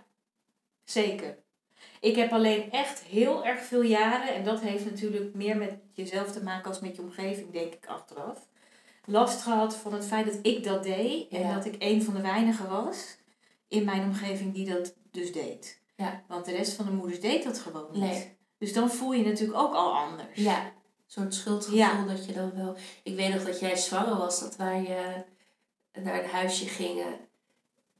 zeker. 0.84 1.38
Ik 2.00 2.16
heb 2.16 2.32
alleen 2.32 2.70
echt 2.70 3.02
heel 3.02 3.44
erg 3.44 3.60
veel 3.60 3.82
jaren, 3.82 4.34
en 4.34 4.44
dat 4.44 4.60
heeft 4.60 4.84
natuurlijk 4.84 5.34
meer 5.34 5.56
met 5.56 5.72
jezelf 5.92 6.32
te 6.32 6.42
maken 6.42 6.68
als 6.68 6.80
met 6.80 6.96
je 6.96 7.02
omgeving, 7.02 7.50
denk 7.52 7.72
ik, 7.72 7.86
achteraf. 7.86 8.38
Last 9.04 9.42
gehad 9.42 9.76
van 9.76 9.92
het 9.92 10.06
feit 10.06 10.26
dat 10.26 10.38
ik 10.42 10.64
dat 10.64 10.82
deed 10.82 11.28
en 11.30 11.40
Ja. 11.40 11.54
dat 11.54 11.64
ik 11.64 11.74
een 11.78 12.02
van 12.02 12.14
de 12.14 12.20
weinigen 12.20 12.68
was 12.68 13.16
in 13.68 13.84
mijn 13.84 14.02
omgeving 14.02 14.54
die 14.54 14.68
dat 14.74 14.94
dus 15.10 15.32
deed. 15.32 15.80
Ja. 15.96 16.22
Want 16.28 16.44
de 16.44 16.52
rest 16.52 16.72
van 16.72 16.84
de 16.84 16.90
moeders 16.92 17.20
deed 17.20 17.44
dat 17.44 17.58
gewoon 17.58 17.86
niet. 17.92 18.02
Nee. 18.02 18.36
Dus 18.58 18.72
dan 18.72 18.90
voel 18.90 19.12
je 19.12 19.24
natuurlijk 19.24 19.58
ook 19.58 19.74
al 19.74 19.94
anders. 19.96 20.28
Ja. 20.34 20.72
Soort 21.06 21.34
schuldgevoel 21.34 21.78
Ja. 21.78 22.04
dat 22.04 22.26
je 22.26 22.32
dan 22.32 22.52
wel... 22.54 22.76
Ik 23.02 23.16
weet 23.16 23.34
nog 23.34 23.44
dat 23.44 23.60
jij 23.60 23.76
zwanger 23.76 24.16
was, 24.16 24.40
dat 24.40 24.56
wij 24.56 24.84
eh, 25.92 26.02
naar 26.02 26.22
een 26.24 26.30
huisje 26.30 26.66
gingen. 26.66 27.14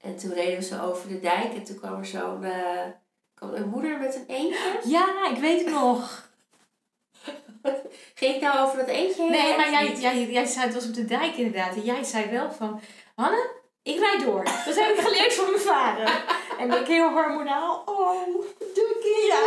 En 0.05 0.17
toen 0.17 0.33
reden 0.33 0.59
we 0.59 0.65
zo 0.65 0.83
over 0.83 1.09
de 1.09 1.21
dijk 1.21 1.55
en 1.55 1.65
toen 1.65 1.77
kwam 1.79 1.99
er 1.99 2.07
zo'n... 2.07 2.45
eh, 2.45 2.87
kwam 3.35 3.55
een 3.55 3.69
moeder 3.69 3.99
met 3.99 4.15
een 4.15 4.27
eendje. 4.27 4.81
Ja, 4.85 5.29
ik 5.31 5.37
weet 5.39 5.65
het 5.65 5.75
nog. 5.75 6.29
Ging 8.15 8.35
ik 8.35 8.41
nou 8.41 8.59
over 8.67 8.79
dat 8.79 8.89
eendje 8.89 9.23
heen? 9.23 9.31
Nee, 9.31 9.57
maar 9.57 9.71
jij, 9.71 9.95
jij, 9.97 10.31
jij 10.31 10.45
zei, 10.45 10.65
het 10.67 10.75
was 10.75 10.87
op 10.87 10.95
de 10.95 11.05
dijk 11.05 11.37
inderdaad. 11.37 11.75
En 11.75 11.81
jij 11.83 12.03
zei 12.05 12.31
wel 12.31 12.53
van, 12.53 12.81
Hanne, 13.15 13.51
ik 13.83 13.99
rijd 13.99 14.25
door. 14.25 14.45
Dat 14.45 14.75
heb 14.79 14.95
ik 14.97 15.01
geleerd 15.01 15.35
van 15.35 15.51
mijn 15.51 15.63
vader. 15.63 16.23
En 16.59 16.71
ik 16.73 16.87
heel 16.87 17.11
hormonaal. 17.11 17.83
Oh, 17.87 18.27
doe 18.59 18.97
ik 18.99 19.29
ja. 19.29 19.43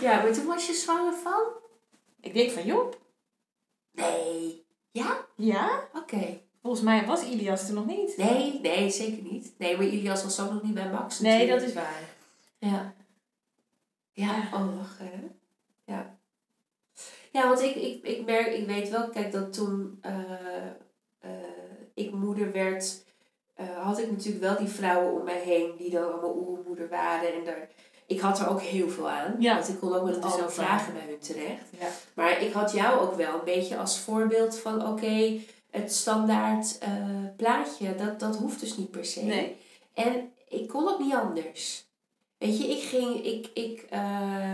Ja, 0.08 0.22
maar 0.22 0.32
toen 0.32 0.46
was 0.46 0.66
je 0.66 0.72
zwanger 0.72 1.12
van? 1.12 1.42
Ik 2.20 2.34
denk 2.34 2.50
van, 2.50 2.64
joh, 2.64 2.92
Nee. 3.92 4.66
Ja? 4.90 5.26
ja? 5.36 5.88
Oké. 5.94 6.40
Volgens 6.62 6.82
mij 6.82 7.06
was 7.06 7.22
Ilias 7.22 7.68
er 7.68 7.74
nog 7.74 7.86
niet. 7.86 8.16
Nee, 8.16 8.60
nee, 8.60 8.90
zeker 8.90 9.22
niet. 9.22 9.54
Nee, 9.58 9.76
maar 9.76 9.86
Ilias 9.86 10.22
was 10.22 10.40
ook 10.40 10.52
nog 10.52 10.62
niet 10.62 10.74
bij 10.74 10.90
Max 10.90 11.18
Nee, 11.18 11.48
dat 11.48 11.62
is 11.62 11.72
waar. 11.72 12.00
Ja. 12.58 12.94
Ja, 14.12 14.48
oh, 14.52 14.76
lachen, 14.76 15.06
hè? 15.06 15.30
Ja. 15.84 16.18
Ja, 17.32 17.48
want 17.48 17.60
ik, 17.60 17.74
ik, 17.74 18.02
ik 18.02 18.24
merk, 18.24 18.46
ik 18.46 18.66
weet 18.66 18.90
wel, 18.90 19.08
kijk, 19.08 19.32
dat 19.32 19.52
toen 19.52 19.98
eh, 20.00 20.12
eh, 21.18 21.30
ik 21.94 22.12
moeder 22.12 22.52
werd, 22.52 23.04
eh, 23.54 23.78
had 23.78 23.98
ik 23.98 24.10
natuurlijk 24.10 24.44
wel 24.44 24.56
die 24.56 24.68
vrouwen 24.68 25.12
om 25.12 25.24
mij 25.24 25.40
heen 25.40 25.72
die 25.76 25.90
dan 25.90 26.12
allemaal 26.12 26.36
oermoeder 26.36 26.88
waren. 26.88 27.34
En 27.34 27.44
daar, 27.44 27.68
ik 28.06 28.20
had 28.20 28.40
er 28.40 28.48
ook 28.48 28.60
heel 28.60 28.88
veel 28.88 29.10
aan. 29.10 29.36
Ja, 29.38 29.54
Want 29.54 29.68
ik 29.68 29.78
kon 29.80 29.94
ook 29.94 30.04
met 30.04 30.22
alle 30.22 30.48
vragen 30.48 30.92
bij 30.92 31.06
hun 31.08 31.18
terecht. 31.18 31.68
Ja. 31.80 31.88
Maar 32.14 32.42
ik 32.42 32.52
had 32.52 32.72
jou 32.72 33.00
ook 33.00 33.14
wel 33.14 33.34
een 33.34 33.44
beetje 33.44 33.76
als 33.76 33.98
voorbeeld 33.98 34.58
van, 34.58 34.86
oké, 34.86 35.40
het 35.72 35.94
standaard 35.94 36.78
eh, 36.78 36.90
plaatje, 37.36 37.94
dat, 37.94 38.20
dat 38.20 38.36
hoeft 38.36 38.60
dus 38.60 38.76
niet 38.76 38.90
per 38.90 39.04
se. 39.04 39.22
Nee. 39.22 39.56
En 39.94 40.32
ik 40.48 40.68
kon 40.68 40.88
ook 40.88 40.98
niet 40.98 41.14
anders. 41.14 41.84
Weet 42.38 42.58
je, 42.58 42.68
ik 42.68 42.82
ging, 42.82 43.24
ik, 43.24 43.50
ik, 43.54 43.86
eh, 43.90 44.52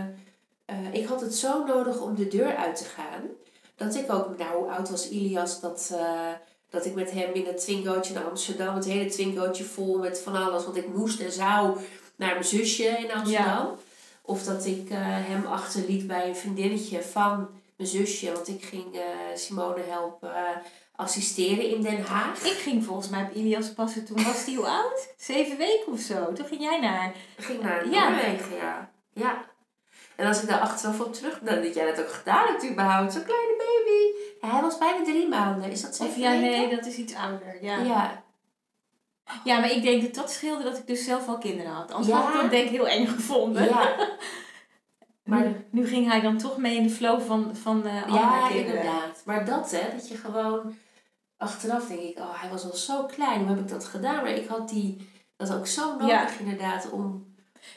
eh, 0.65 0.93
ik 0.93 1.05
had 1.05 1.21
het 1.21 1.35
zo 1.35 1.65
nodig 1.65 2.01
om 2.01 2.15
de 2.15 2.27
deur 2.27 2.55
uit 2.55 2.75
te 2.75 2.83
gaan. 2.83 3.21
Dat 3.75 3.95
ik 3.95 4.11
ook, 4.11 4.37
nou 4.37 4.57
hoe 4.57 4.71
oud 4.71 4.89
was 4.89 5.09
Ilias, 5.09 5.61
dat, 5.61 5.93
dat 6.69 6.85
ik 6.85 6.95
met 6.95 7.11
hem 7.11 7.33
in 7.33 7.45
het 7.45 7.57
Twingootje 7.57 8.13
naar 8.13 8.29
Amsterdam, 8.29 8.75
het 8.75 8.85
hele 8.85 9.09
Twingootje 9.09 9.63
vol 9.63 9.97
met 9.97 10.19
van 10.19 10.35
alles. 10.35 10.63
Want 10.63 10.77
ik 10.77 10.87
moest 10.93 11.19
en 11.19 11.31
zou 11.31 11.77
naar 12.15 12.33
mijn 12.33 12.43
zusje 12.43 12.83
in 12.83 13.11
Amsterdam. 13.11 13.75
Of 14.21 14.43
dat 14.43 14.65
ik 14.65 14.87
hem 14.89 15.45
achterliet 15.45 16.07
bij 16.07 16.27
een 16.27 16.35
vriendinnetje 16.35 17.01
van 17.01 17.49
mijn 17.75 17.89
zusje. 17.89 18.31
Want 18.31 18.47
ik 18.47 18.63
ging 18.63 18.99
Simone 19.35 19.81
helpen 19.81 20.31
assisteren 20.99 21.69
in 21.69 21.81
Den 21.81 22.01
Haag. 22.05 22.43
Ik 22.43 22.57
ging 22.57 22.83
volgens 22.85 23.09
mij 23.09 23.23
op 23.23 23.33
Ilias 23.35 23.73
passen. 23.73 24.05
Toen 24.05 24.23
was 24.23 24.45
hij 24.45 24.53
hoe 24.55 24.67
oud? 24.67 25.07
Zeven 25.17 25.57
weken 25.57 25.91
of 25.91 25.99
zo. 25.99 26.33
Toen 26.33 26.45
ging 26.45 26.61
jij 26.61 26.79
naar... 26.79 27.13
Ik 27.37 27.43
ging 27.43 27.61
naar 27.61 27.89
Ja. 27.89 28.09
Noorwegen, 28.09 28.55
ja. 28.55 28.91
ja. 29.13 29.45
En 30.15 30.27
als 30.27 30.41
ik 30.41 30.49
daar 30.49 30.59
achteraf 30.59 30.99
op 30.99 31.13
terug... 31.13 31.39
Dan 31.43 31.61
dat 31.61 31.73
jij 31.75 31.85
dat 31.95 31.99
ook 32.05 32.11
gedaan 32.11 32.47
hebt 32.47 32.69
überhaupt. 32.69 33.13
Zo'n 33.13 33.23
kleine 33.23 33.55
baby. 33.57 34.17
Ja, 34.41 34.51
hij 34.53 34.61
was 34.61 34.77
bijna 34.77 35.03
drie 35.03 35.27
maanden. 35.27 35.71
Is 35.71 35.81
dat 35.81 35.95
zeven 35.95 36.13
Of 36.13 36.19
ja, 36.19 36.31
weken? 36.31 36.49
nee, 36.49 36.75
dat 36.75 36.85
is 36.85 36.95
iets 36.97 37.15
ouder. 37.15 37.57
Ja. 37.63 37.77
Ja. 37.77 38.23
ja, 39.43 39.59
maar 39.59 39.71
ik 39.71 39.81
denk 39.83 40.01
dat 40.01 40.13
dat 40.13 40.31
scheelde 40.31 40.63
dat 40.63 40.77
ik 40.77 40.87
dus 40.87 41.03
zelf 41.03 41.27
al 41.27 41.37
kinderen 41.37 41.71
had. 41.71 41.91
Anders 41.91 42.07
Ja. 42.13 42.21
had 42.21 42.33
ik 42.33 42.41
dat 42.41 42.51
denk 42.51 42.65
ik 42.65 42.71
heel 42.71 42.87
eng 42.87 43.07
gevonden. 43.07 43.63
Ja, 43.65 43.95
Maar- 45.23 45.41
nu, 45.47 45.65
nu 45.69 45.87
ging 45.87 46.09
hij 46.09 46.21
dan 46.21 46.37
toch 46.37 46.57
mee 46.57 46.75
in 46.75 46.83
de 46.83 46.89
flow 46.89 47.21
van, 47.21 47.55
van 47.55 47.81
de 47.81 47.89
andere 48.07 48.19
ja 48.19 48.47
kinderen. 48.47 48.65
inderdaad. 48.79 49.21
Maar 49.25 49.45
dat 49.45 49.71
hè, 49.71 49.95
dat 49.97 50.07
je 50.09 50.15
gewoon... 50.17 50.77
Achteraf 51.39 51.87
denk 51.87 51.99
ik, 51.99 52.17
oh, 52.17 52.41
hij 52.41 52.49
was 52.49 52.63
al 52.63 52.75
zo 52.75 53.03
klein. 53.05 53.39
Hoe 53.39 53.49
heb 53.49 53.59
ik 53.59 53.67
dat 53.67 53.85
gedaan? 53.85 54.15
Maar 54.23 54.31
ik 54.35 54.47
had 54.47 54.69
die, 54.69 55.09
dat 55.37 55.53
ook 55.53 55.67
zo 55.67 55.91
nodig 55.91 56.07
Ja. 56.07 56.29
inderdaad 56.39 56.89
om... 56.89 57.27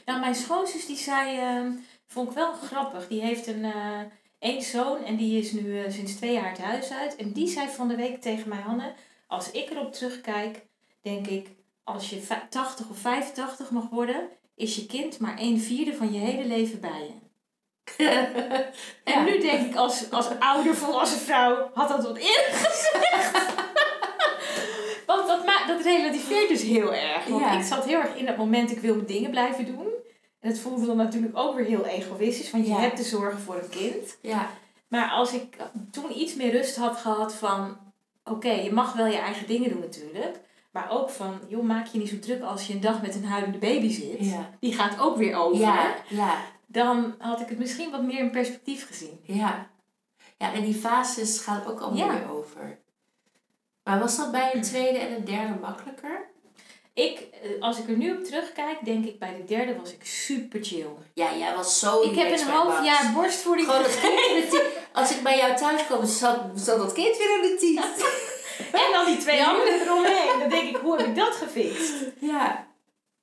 Nou, 0.07 0.21
mijn 0.21 0.35
schoonzus 0.35 0.87
die 0.87 0.97
zei, 0.97 1.39
ehm, 1.39 1.73
vond 2.07 2.29
ik 2.29 2.35
wel 2.35 2.53
grappig. 2.53 3.09
Die 3.09 3.21
heeft 3.21 3.47
een 3.47 3.65
eh 3.65 4.01
één 4.39 4.63
zoon 4.63 5.05
en 5.05 5.17
die 5.17 5.39
is 5.41 5.53
nu 5.53 5.79
eh, 5.85 5.91
sinds 5.93 6.15
twee 6.15 6.33
jaar 6.33 6.49
het 6.51 6.59
huis 6.59 6.91
uit. 6.91 7.17
En 7.17 7.33
die 7.33 7.49
zei 7.49 7.69
van 7.69 7.89
de 7.89 7.97
week 7.97 8.21
tegen 8.21 8.49
mij, 8.49 8.59
Hanne, 8.61 8.93
als 9.27 9.51
ik 9.51 9.71
erop 9.71 9.93
terugkijk, 9.93 10.67
denk 11.03 11.27
ik, 11.27 11.49
als 11.85 12.11
je 12.11 12.23
va- 12.23 12.47
80 12.51 12.89
of 12.89 12.99
85 12.99 13.71
mag 13.71 13.89
worden, 13.89 14.29
is 14.55 14.77
je 14.77 14.87
kind 14.87 15.19
maar 15.19 15.37
een 15.39 15.61
vierde 15.61 15.95
van 15.95 16.13
je 16.13 16.19
hele 16.19 16.45
leven 16.47 16.81
bij 16.81 17.01
je. 17.01 17.22
En 19.05 19.13
Ja. 19.13 19.23
nu 19.25 19.39
denk 19.41 19.67
ik, 19.71 19.77
als, 19.77 20.11
als 20.11 20.29
ouder 20.39 20.75
volwassen 20.75 21.19
vrouw, 21.21 21.71
had 21.75 21.89
dat 21.89 22.03
wat 22.05 22.17
eerder 22.17 22.53
gezegd. 22.53 23.31
Want 25.07 25.27
dat, 25.27 25.45
dat 25.67 25.83
relativeert 25.83 26.49
dus 26.49 26.63
heel 26.63 26.95
erg. 26.95 27.27
Want 27.27 27.41
Ja. 27.43 27.53
ik 27.59 27.65
zat 27.65 27.85
heel 27.85 28.01
erg 28.01 28.17
in 28.17 28.27
dat 28.27 28.37
moment, 28.37 28.71
ik 28.71 28.79
wil 28.81 28.95
mijn 28.95 29.07
dingen 29.07 29.31
blijven 29.31 29.67
doen. 29.67 29.87
En 30.41 30.49
het 30.49 30.59
voelde 30.61 30.87
dan 30.87 30.97
natuurlijk 30.97 31.39
ook 31.39 31.55
weer 31.57 31.65
heel 31.65 31.85
egoïstisch, 31.85 32.51
want 32.51 32.67
je 32.67 32.73
Ja. 32.73 32.79
hebt 32.81 32.97
te 32.97 33.03
zorgen 33.03 33.41
voor 33.41 33.55
een 33.55 33.69
kind. 33.69 34.19
Ja, 34.23 34.51
Maar 34.89 35.11
als 35.11 35.33
ik 35.33 35.57
toen 35.91 36.19
iets 36.19 36.35
meer 36.35 36.51
rust 36.53 36.77
had 36.77 36.97
gehad 36.97 37.35
van, 37.35 37.77
oké, 38.25 38.51
je 38.51 38.73
mag 38.73 38.93
wel 38.93 39.07
je 39.07 39.17
eigen 39.19 39.47
dingen 39.47 39.71
doen 39.71 39.81
natuurlijk. 39.81 40.41
Maar 40.73 40.91
ook 40.91 41.11
van, 41.11 41.41
joh, 41.49 41.63
maak 41.63 41.87
je 41.87 41.99
niet 41.99 42.09
zo 42.09 42.19
druk 42.19 42.43
als 42.43 42.67
je 42.67 42.73
een 42.73 42.81
dag 42.81 43.03
met 43.03 43.15
een 43.15 43.25
huilende 43.25 43.59
baby 43.59 43.91
zit. 43.93 44.17
ja. 44.19 44.51
Die 44.61 44.75
gaat 44.75 45.01
ook 45.01 45.17
weer 45.17 45.37
over. 45.37 45.59
Ja, 45.61 45.95
ja. 46.09 46.35
Dan 46.73 47.15
had 47.19 47.41
ik 47.41 47.49
het 47.49 47.59
misschien 47.59 47.91
wat 47.91 48.03
meer 48.03 48.19
in 48.19 48.31
perspectief 48.31 48.87
gezien. 48.87 49.21
Ja. 49.23 49.71
Ja, 50.39 50.53
en 50.53 50.63
die 50.63 50.75
fases 50.75 51.39
gaan 51.41 51.67
ook 51.67 51.81
allemaal 51.81 52.07
Ja. 52.07 52.19
weer 52.19 52.31
over. 52.31 52.79
Maar 53.85 53.99
was 53.99 54.17
dat 54.17 54.31
bij 54.33 54.55
een 54.55 54.63
tweede 54.63 54.99
en 54.99 55.13
een 55.15 55.25
derde 55.25 55.55
makkelijker? 55.61 56.31
Ik, 56.95 57.19
eh, 57.43 57.61
als 57.61 57.79
ik 57.79 57.89
er 57.89 57.97
nu 57.97 58.13
op 58.17 58.25
terugkijk, 58.25 58.85
denk 58.85 59.05
ik 59.05 59.19
bij 59.19 59.37
de 59.37 59.45
derde 59.45 59.77
was 59.77 59.93
ik 59.93 60.05
super 60.05 60.65
chill. 60.65 60.87
Ja, 61.15 61.35
jij 61.37 61.55
was 61.55 61.79
zo 61.79 62.03
Ik 62.03 62.15
heb 62.15 62.31
een 62.41 62.47
half 62.47 62.85
jaar 62.85 63.13
borstvoeding 63.15 63.69
tiet. 63.69 64.63
Als 64.93 65.11
ik 65.17 65.23
bij 65.23 65.37
jou 65.37 65.57
thuis 65.57 65.87
kwam, 65.87 66.07
zat, 66.07 66.41
zat 66.55 66.79
dat 66.79 66.93
kind 66.93 67.17
weer 67.17 67.35
in 67.35 67.43
de 67.43 67.57
tiet. 67.61 67.81
En 68.73 68.93
dan 68.93 69.05
die 69.07 69.17
twee 69.17 69.45
anderen 69.45 69.81
eromheen. 69.81 70.39
Dan 70.39 70.49
denk 70.49 70.69
ik, 70.69 70.77
hoe 70.77 70.97
heb 70.97 71.07
ik 71.07 71.17
dat 71.17 71.35
gefixt? 71.35 71.93
Ja. 72.19 72.67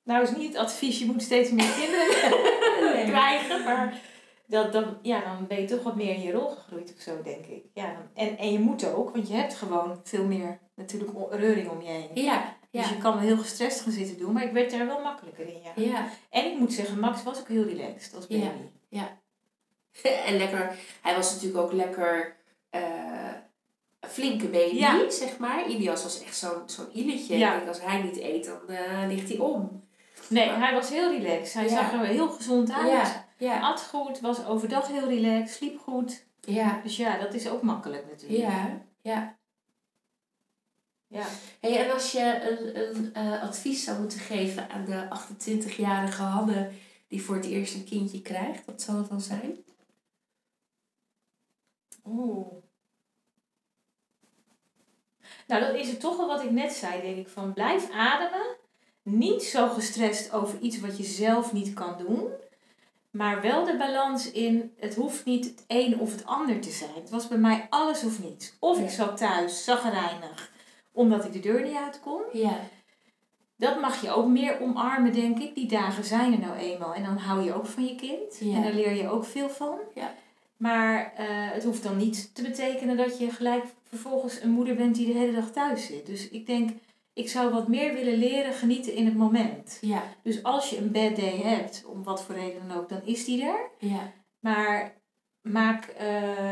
Nou 0.04 0.22
is 0.22 0.36
niet 0.36 0.48
het 0.48 0.56
advies, 0.56 0.98
je 0.98 1.06
moet 1.06 1.22
steeds 1.22 1.50
meer 1.50 1.70
kinderen 1.78 3.06
krijgen. 3.12 3.64
Maar 3.64 4.00
dat, 4.46 4.72
dan, 4.72 4.98
ja, 5.02 5.20
dan 5.20 5.46
ben 5.46 5.60
je 5.60 5.66
toch 5.66 5.82
wat 5.82 5.96
meer 5.96 6.14
in 6.14 6.22
je 6.22 6.32
rol 6.32 6.48
gegroeid 6.48 6.92
of 6.96 7.00
zo, 7.02 7.22
denk 7.22 7.46
ik. 7.46 7.64
Ja, 7.74 7.84
dan- 7.92 8.26
en, 8.26 8.38
en 8.38 8.52
je 8.52 8.58
moet 8.58 8.92
ook, 8.92 9.10
want 9.14 9.28
je 9.28 9.34
hebt 9.34 9.54
gewoon 9.54 10.00
veel 10.04 10.24
meer 10.24 10.58
natuurlijk 10.74 11.10
reuring 11.30 11.68
om 11.70 11.82
je 11.82 11.88
heen. 11.88 12.10
Ja. 12.24 12.56
Dus 12.70 12.84
Ja. 12.84 12.88
je 12.90 12.98
kan 12.98 13.12
wel 13.12 13.22
heel 13.22 13.36
gestrest 13.38 13.80
gaan 13.80 13.92
zitten 13.92 14.18
doen, 14.18 14.32
maar 14.32 14.44
ik 14.44 14.52
werd 14.52 14.72
er 14.72 14.86
wel 14.86 15.00
makkelijker 15.02 15.46
in, 15.46 15.60
ja. 15.62 15.72
Ja. 15.84 16.08
En 16.30 16.46
ik 16.52 16.58
moet 16.58 16.72
zeggen, 16.72 16.98
Max 16.98 17.22
was 17.22 17.38
ook 17.40 17.48
heel 17.48 17.64
relaxed 17.64 18.14
als 18.14 18.26
baby. 18.26 18.46
Ja. 18.88 19.18
En 20.26 20.36
lekker, 20.36 20.76
hij 21.02 21.14
was 21.14 21.32
natuurlijk 21.32 21.60
ook 21.64 21.72
lekker 21.72 22.36
eh, 22.70 22.80
een 24.00 24.08
flinke 24.08 24.46
baby, 24.48 24.74
Ja. 24.76 25.10
zeg 25.10 25.38
maar. 25.38 25.68
Ilias 25.68 26.02
was 26.02 26.22
echt 26.22 26.36
zo'n 26.36 26.62
zo'n 26.66 26.88
iletje. 26.92 27.38
Ja. 27.38 27.62
Als 27.68 27.82
hij 27.82 28.02
niet 28.02 28.18
eet, 28.20 28.44
dan 28.44 28.76
eh, 28.76 29.06
ligt 29.08 29.28
hij 29.28 29.38
om. 29.38 29.88
Nee, 30.30 30.46
Maar- 30.46 30.58
hij 30.60 30.74
was 30.74 30.88
heel 30.88 31.10
relaxed. 31.10 31.52
Hij 31.54 31.64
Ja. 31.64 31.68
zag 31.68 31.92
er 31.92 32.06
heel 32.06 32.30
gezond 32.30 32.72
uit. 32.72 32.90
Ja, 32.90 33.26
ja, 33.38 33.60
At 33.60 33.82
goed, 33.82 34.20
was 34.20 34.44
overdag 34.44 34.86
heel 34.86 35.08
relaxed, 35.08 35.56
sliep 35.56 35.78
goed. 35.80 36.24
ja, 36.40 36.80
Dus 36.82 36.96
ja, 36.96 37.18
dat 37.18 37.34
is 37.34 37.48
ook 37.48 37.62
makkelijk 37.62 38.06
natuurlijk. 38.10 38.40
ja, 38.42 38.80
ja. 39.02 39.38
Ja. 41.06 41.26
Hey, 41.60 41.84
en 41.84 41.92
als 41.92 42.12
je 42.12 42.48
een, 42.50 42.96
een 42.96 43.14
eh, 43.14 43.42
advies 43.42 43.84
zou 43.84 43.98
moeten 44.00 44.18
geven 44.18 44.70
aan 44.70 44.84
de 44.84 45.08
28-jarige 45.08 46.22
Hanne 46.22 46.70
die 47.08 47.22
voor 47.22 47.34
het 47.34 47.44
eerst 47.44 47.74
een 47.74 47.84
kindje 47.84 48.22
krijgt, 48.22 48.64
wat 48.64 48.82
zou 48.82 48.96
dat 48.96 49.08
dan 49.08 49.20
zijn? 49.20 49.56
Oeh. 52.06 52.46
Nou, 55.46 55.60
dat 55.64 55.74
is 55.74 55.88
het 55.88 56.00
toch 56.00 56.16
wel 56.16 56.26
wat 56.26 56.42
ik 56.42 56.50
net 56.50 56.72
zei, 56.72 57.00
denk 57.02 57.16
ik. 57.16 57.28
Van 57.28 57.52
blijf 57.52 57.90
ademen. 57.90 58.56
Niet 59.10 59.42
zo 59.42 59.68
gestrest 59.68 60.32
over 60.32 60.58
iets 60.60 60.80
wat 60.80 60.96
je 60.96 61.04
zelf 61.04 61.52
niet 61.52 61.74
kan 61.74 61.94
doen. 61.98 62.28
Maar 63.10 63.42
wel 63.42 63.64
de 63.64 63.76
balans 63.76 64.30
in, 64.30 64.72
het 64.78 64.94
hoeft 64.94 65.24
niet 65.24 65.44
het 65.44 65.64
een 65.66 66.00
of 66.00 66.12
het 66.12 66.26
ander 66.26 66.60
te 66.60 66.70
zijn. 66.70 66.94
Het 66.94 67.10
was 67.10 67.28
bij 67.28 67.38
mij 67.38 67.66
alles 67.70 68.04
of 68.04 68.22
niets. 68.22 68.56
Of 68.58 68.78
ik 68.78 68.90
zat 68.90 69.16
thuis, 69.16 69.64
zagrijnig, 69.64 70.52
omdat 70.92 71.24
ik 71.24 71.32
de 71.32 71.40
deur 71.40 71.62
niet 71.62 71.76
uit 71.76 72.00
kon. 72.00 72.22
Ja, 72.32 72.58
Dat 73.56 73.80
mag 73.80 74.02
je 74.02 74.10
ook 74.10 74.26
meer 74.26 74.60
omarmen, 74.60 75.12
denk 75.12 75.38
ik. 75.38 75.54
Die 75.54 75.68
dagen 75.68 76.04
zijn 76.04 76.32
er 76.32 76.38
nou 76.38 76.56
eenmaal. 76.56 76.94
En 76.94 77.02
dan 77.02 77.16
hou 77.16 77.42
je 77.42 77.54
ook 77.54 77.66
van 77.66 77.84
je 77.84 77.94
kind. 77.94 78.38
Ja. 78.40 78.54
En 78.54 78.62
daar 78.62 78.72
leer 78.72 78.94
je 78.94 79.08
ook 79.08 79.24
veel 79.24 79.48
van. 79.48 79.78
Ja. 79.94 80.14
Maar 80.56 81.12
eh, 81.16 81.26
het 81.28 81.64
hoeft 81.64 81.82
dan 81.82 81.96
niet 81.96 82.34
te 82.34 82.42
betekenen 82.42 82.96
dat 82.96 83.18
je 83.18 83.30
gelijk 83.30 83.64
vervolgens 83.88 84.40
een 84.40 84.50
moeder 84.50 84.74
bent 84.74 84.94
die 84.94 85.06
de 85.06 85.18
hele 85.18 85.32
dag 85.32 85.50
thuis 85.50 85.86
zit. 85.86 86.06
Dus 86.06 86.28
ik 86.28 86.46
denk, 86.46 86.70
ik 87.20 87.28
zou 87.28 87.52
wat 87.52 87.68
meer 87.68 87.94
willen 87.94 88.18
leren 88.18 88.52
genieten 88.52 88.94
in 88.94 89.04
het 89.04 89.16
moment. 89.16 89.78
ja, 89.80 90.02
Dus 90.22 90.42
als 90.42 90.70
je 90.70 90.78
een 90.78 90.90
bad 90.92 91.16
day 91.16 91.36
hebt, 91.42 91.84
om 91.86 92.02
wat 92.02 92.22
voor 92.22 92.34
reden 92.34 92.68
dan 92.68 92.76
ook, 92.78 92.88
dan 92.88 93.00
is 93.04 93.24
die 93.24 93.44
er. 93.44 93.70
ja, 93.78 94.12
Maar 94.38 94.98
maak 95.40 95.84
eh, 95.84 96.08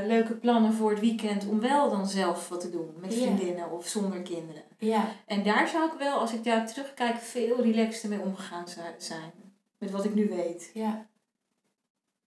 leuke 0.06 0.34
plannen 0.34 0.72
voor 0.72 0.90
het 0.90 1.00
weekend 1.00 1.46
om 1.48 1.60
wel 1.60 1.90
dan 1.90 2.06
zelf 2.06 2.48
wat 2.48 2.60
te 2.60 2.70
doen. 2.70 2.94
Met 3.00 3.14
Ja. 3.14 3.20
vriendinnen 3.20 3.70
of 3.70 3.86
zonder 3.86 4.22
kinderen. 4.22 4.62
ja, 4.78 5.04
En 5.26 5.42
daar 5.42 5.68
zou 5.68 5.86
ik 5.92 5.98
wel, 5.98 6.18
als 6.18 6.32
ik 6.32 6.44
daar 6.44 6.66
terugkijk, 6.66 7.16
veel 7.16 7.60
relaxter 7.62 8.08
mee 8.08 8.20
omgegaan 8.20 8.68
zijn. 8.98 9.32
Met 9.78 9.90
wat 9.90 10.04
ik 10.04 10.14
nu 10.14 10.28
weet. 10.28 10.70
ja. 10.74 11.06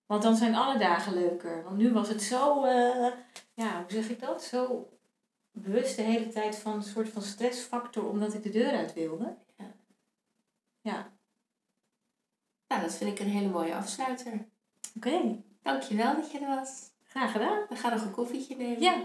Want 0.06 0.23
dan 0.23 0.36
zijn 0.36 0.56
alle 0.56 0.77
dagen 0.77 1.13
leuker. 1.13 1.63
Want 1.63 1.77
nu 1.77 1.93
was 1.93 2.10
het 2.10 2.21
zo, 2.21 2.63
eh, 2.63 3.08
ja, 3.54 3.71
hoe 3.75 3.86
zeg 3.88 4.10
ik 4.10 4.19
dat? 4.19 4.43
Zo 4.43 4.88
bewust 5.51 5.95
de 5.95 6.01
hele 6.01 6.27
tijd 6.27 6.55
van 6.55 6.73
een 6.73 6.83
soort 6.83 7.09
van 7.09 7.21
stressfactor 7.21 8.09
omdat 8.09 8.33
ik 8.33 8.43
de 8.43 8.49
deur 8.49 8.71
uit 8.71 8.93
wilde. 8.93 9.35
Ja. 9.57 9.73
Ja, 10.81 11.11
Nou, 12.67 12.81
dat 12.81 12.95
vind 12.95 13.11
ik 13.11 13.19
een 13.19 13.31
hele 13.31 13.49
mooie 13.49 13.75
afsluiter. 13.75 14.45
oké. 14.95 15.41
Dankjewel 15.61 16.15
dat 16.15 16.31
je 16.31 16.39
er 16.39 16.47
was. 16.47 16.89
Graag 17.03 17.31
gedaan. 17.31 17.65
We 17.69 17.75
gaan 17.75 17.91
nog 17.91 18.01
een 18.01 18.11
koffietje 18.11 18.55
nemen. 18.55 18.81
Ja. 18.81 19.03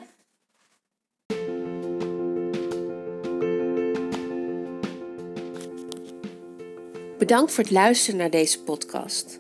Bedankt 7.19 7.53
voor 7.53 7.65
het 7.65 7.73
luisteren 7.73 8.19
naar 8.21 8.31
deze 8.31 8.63
podcast. 8.63 9.39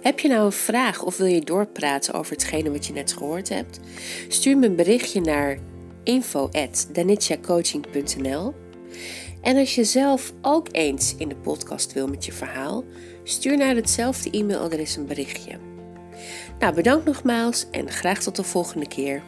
Heb 0.00 0.18
je 0.20 0.28
nou 0.28 0.44
een 0.44 0.52
vraag 0.52 1.02
of 1.02 1.16
wil 1.16 1.26
je 1.26 1.40
doorpraten 1.40 2.14
over 2.14 2.32
hetgene 2.32 2.70
wat 2.70 2.86
je 2.86 2.92
net 2.92 3.12
gehoord 3.12 3.48
hebt? 3.48 3.80
Stuur 4.28 4.58
me 4.58 4.66
een 4.66 4.76
berichtje 4.76 5.20
naar 5.20 5.58
info@danitjacoaching.nl. 6.04 8.54
En 9.40 9.56
als 9.56 9.74
je 9.74 9.84
zelf 9.84 10.32
ook 10.42 10.68
eens 10.72 11.14
in 11.18 11.28
de 11.28 11.36
podcast 11.36 11.92
wil 11.92 12.08
met 12.08 12.24
je 12.24 12.32
verhaal, 12.32 12.84
stuur 13.24 13.56
naar 13.56 13.74
hetzelfde 13.74 14.30
e-mailadres 14.30 14.96
een 14.96 15.06
berichtje. 15.06 15.58
Nou, 16.58 16.74
bedankt 16.74 17.04
nogmaals 17.04 17.66
en 17.70 17.90
graag 17.90 18.22
tot 18.22 18.36
de 18.36 18.42
volgende 18.42 18.88
keer. 18.88 19.22